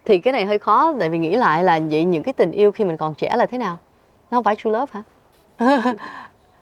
[0.05, 2.73] Thì cái này hơi khó tại vì nghĩ lại là vậy những cái tình yêu
[2.73, 3.79] khi mình còn trẻ là thế nào?
[4.31, 5.03] Nó không phải true love hả?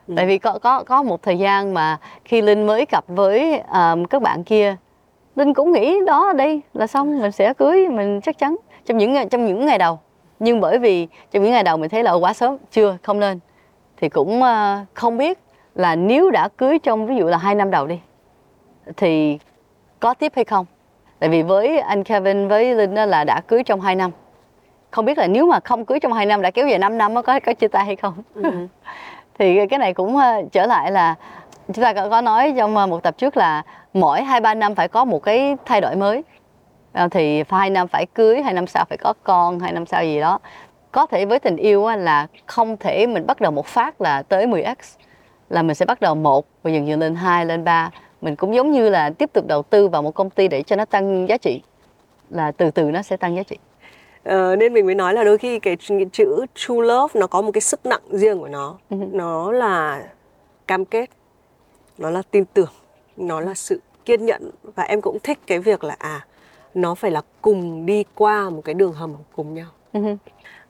[0.09, 0.14] Ừ.
[0.16, 4.05] tại vì có có có một thời gian mà khi linh mới cặp với um,
[4.05, 4.76] các bạn kia
[5.37, 8.57] linh cũng nghĩ đó đây là xong mình sẽ cưới mình chắc chắn.
[8.87, 9.99] Trong những trong những ngày đầu.
[10.39, 13.39] Nhưng bởi vì trong những ngày đầu mình thấy là quá sớm chưa không nên.
[13.97, 14.47] Thì cũng uh,
[14.95, 15.39] không biết
[15.74, 17.99] là nếu đã cưới trong ví dụ là hai năm đầu đi
[18.97, 19.39] thì
[20.01, 20.66] có tiếp hay không?
[21.18, 24.11] Tại vì với anh Kevin với Linh là đã cưới trong 2 năm.
[24.91, 27.14] Không biết là nếu mà không cưới trong 2 năm đã kéo dài 5 năm
[27.14, 28.14] có có chia tay hay không?
[28.35, 28.43] Ừ.
[29.39, 31.14] thì cái này cũng ờ, trở lại là
[31.66, 33.62] chúng ta có nói trong ờ, một tập trước là
[33.95, 36.22] mỗi hai ba năm phải có một cái thay đổi mới.
[36.93, 40.05] Ờ, thì hai năm phải cưới hai năm sau phải có con hai năm sau
[40.05, 40.39] gì đó.
[40.93, 44.47] Có thể với tình yêu là không thể mình bắt đầu một phát là tới
[44.47, 44.74] 10x
[45.49, 47.91] là mình sẽ bắt đầu một và dần dần lên hai lên ba
[48.22, 50.76] mình cũng giống như là tiếp tục đầu tư vào một công ty để cho
[50.76, 51.62] nó tăng giá trị
[52.30, 53.56] là từ từ nó sẽ tăng giá trị
[54.24, 55.76] Ờ, nên mình mới nói là đôi khi cái
[56.12, 58.96] chữ true love nó có một cái sức nặng riêng của nó Ừ.
[59.12, 60.02] nó là
[60.66, 61.10] cam kết
[61.98, 62.70] nó là tin tưởng
[63.16, 66.26] nó là sự kiên nhẫn và em cũng thích cái việc là à
[66.74, 69.66] nó phải là cùng đi qua một cái đường hầm cùng nhau.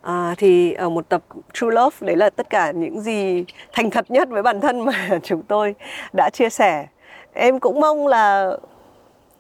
[0.03, 1.23] À, thì ở một tập
[1.53, 5.09] True Love đấy là tất cả những gì thành thật nhất với bản thân mà
[5.23, 5.75] chúng tôi
[6.13, 6.87] đã chia sẻ.
[7.33, 8.57] Em cũng mong là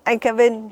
[0.02, 0.68] anh Kevin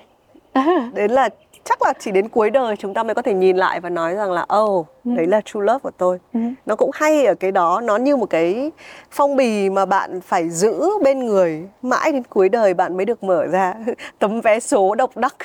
[0.94, 1.28] đến là
[1.64, 4.14] chắc là chỉ đến cuối đời chúng ta mới có thể nhìn lại và nói
[4.14, 6.18] rằng là oh đấy là true love của tôi.
[6.66, 8.70] Nó cũng hay ở cái đó, nó như một cái
[9.10, 11.68] phong bì mà bạn phải giữ bên người.
[11.82, 13.74] Mãi đến cuối đời bạn mới được mở ra.
[14.18, 15.36] Tấm vé số độc đắc.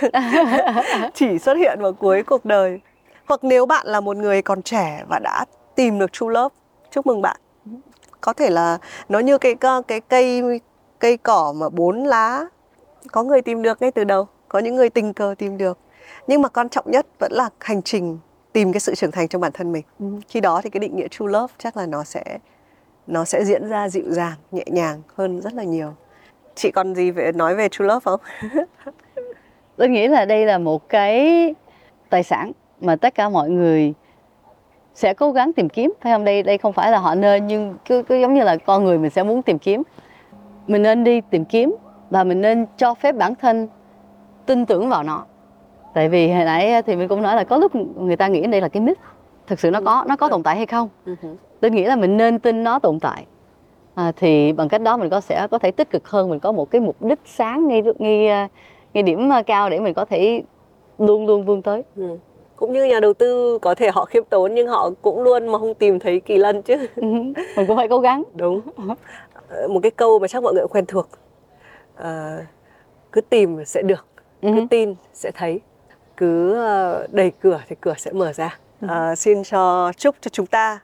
[1.13, 2.79] Chỉ xuất hiện vào cuối cuộc đời.
[3.25, 5.45] Hoặc nếu bạn là một người còn trẻ và đã
[5.75, 6.55] tìm được true love
[6.91, 7.37] chúc mừng bạn.
[8.21, 8.77] Có thể là
[9.09, 9.55] nó như cái
[9.87, 10.41] cái cây
[11.05, 12.45] cây cỏ mà bốn lá
[13.11, 15.77] có người tìm được ngay từ đầu có những người tình cờ tìm được.
[16.27, 18.17] Nhưng mà quan trọng nhất vẫn là hành trình
[18.53, 19.83] tìm cái sự trưởng thành trong bản thân mình.
[20.27, 22.37] Khi đó thì cái định nghĩa true love chắc là nó sẽ
[23.07, 25.93] nó sẽ diễn ra dịu dàng nhẹ nhàng hơn rất là nhiều.
[26.55, 28.19] Chị còn gì về nói về true love không?
[29.77, 31.53] Tôi nghĩ là đây là một cái
[32.09, 32.51] tài sản
[32.81, 33.93] mà tất cả mọi người
[34.95, 35.93] sẽ cố gắng tìm kiếm.
[36.01, 36.25] Phải không?
[36.25, 38.97] Đây đây không phải là họ nên nhưng cứ cứ giống như là con người
[38.97, 39.83] mình sẽ muốn tìm kiếm
[40.67, 41.75] mình nên đi tìm kiếm
[42.09, 43.67] và mình nên cho phép bản thân
[44.45, 45.25] tin tưởng vào nó.
[45.93, 48.61] Tại vì hồi nãy thì mình cũng nói là có lúc người ta nghĩ đây
[48.61, 48.99] là cái myth.
[49.47, 50.89] Thực sự nó có nó có tồn tại hay không?
[51.61, 53.25] Tôi nghĩ là mình nên tin nó tồn tại.
[53.95, 56.51] À, thì bằng cách đó mình có sẽ có thể tích cực hơn mình có
[56.51, 58.47] một cái mục đích sáng ngay ngay
[58.93, 60.43] ngay điểm cao để mình có thể
[60.99, 61.83] luôn luôn vươn tới.
[61.95, 62.17] Ừ.
[62.55, 65.59] cũng như nhà đầu tư có thể họ khiêm tốn nhưng họ cũng luôn mà
[65.59, 66.87] không tìm thấy kỳ lân chứ.
[66.95, 67.33] Mình
[67.67, 68.23] cũng phải cố gắng.
[68.35, 68.61] Đúng
[69.69, 71.07] một cái câu mà chắc mọi người cũng quen thuộc.
[71.95, 72.37] À,
[73.11, 74.05] cứ tìm sẽ được
[74.41, 74.67] cứ Ừ.
[74.69, 75.61] tin sẽ thấy.
[76.17, 78.59] Cứ ờ, đẩy cửa thì cửa sẽ mở ra.
[78.87, 80.79] À, xin cho chúc cho chúng ta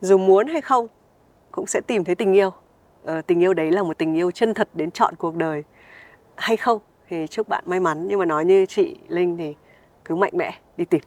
[0.00, 0.86] dù muốn hay không
[1.52, 2.50] cũng sẽ tìm thấy tình yêu.
[3.04, 5.64] À, tình yêu đấy là một tình yêu chân thật đến chọn cuộc đời.
[6.36, 9.54] Hay không thì chúc bạn may mắn nhưng mà nói như chị Linh thì
[10.04, 11.00] cứ mạnh mẽ đi tìm.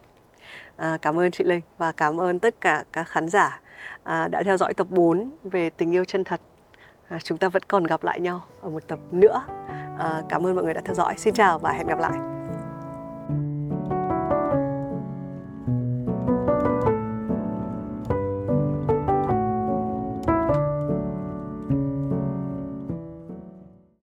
[0.76, 3.62] À, cảm ơn chị Linh và cảm ơn tất cả các khán giả
[4.04, 6.42] à, đã theo dõi tập 4 về tình yêu chân thật
[7.10, 9.42] À, chúng ta vẫn còn gặp lại nhau ở một tập nữa.
[10.00, 11.16] À, cảm ơn mọi người đã theo dõi.
[11.18, 12.37] Xin chào và hẹn gặp lại.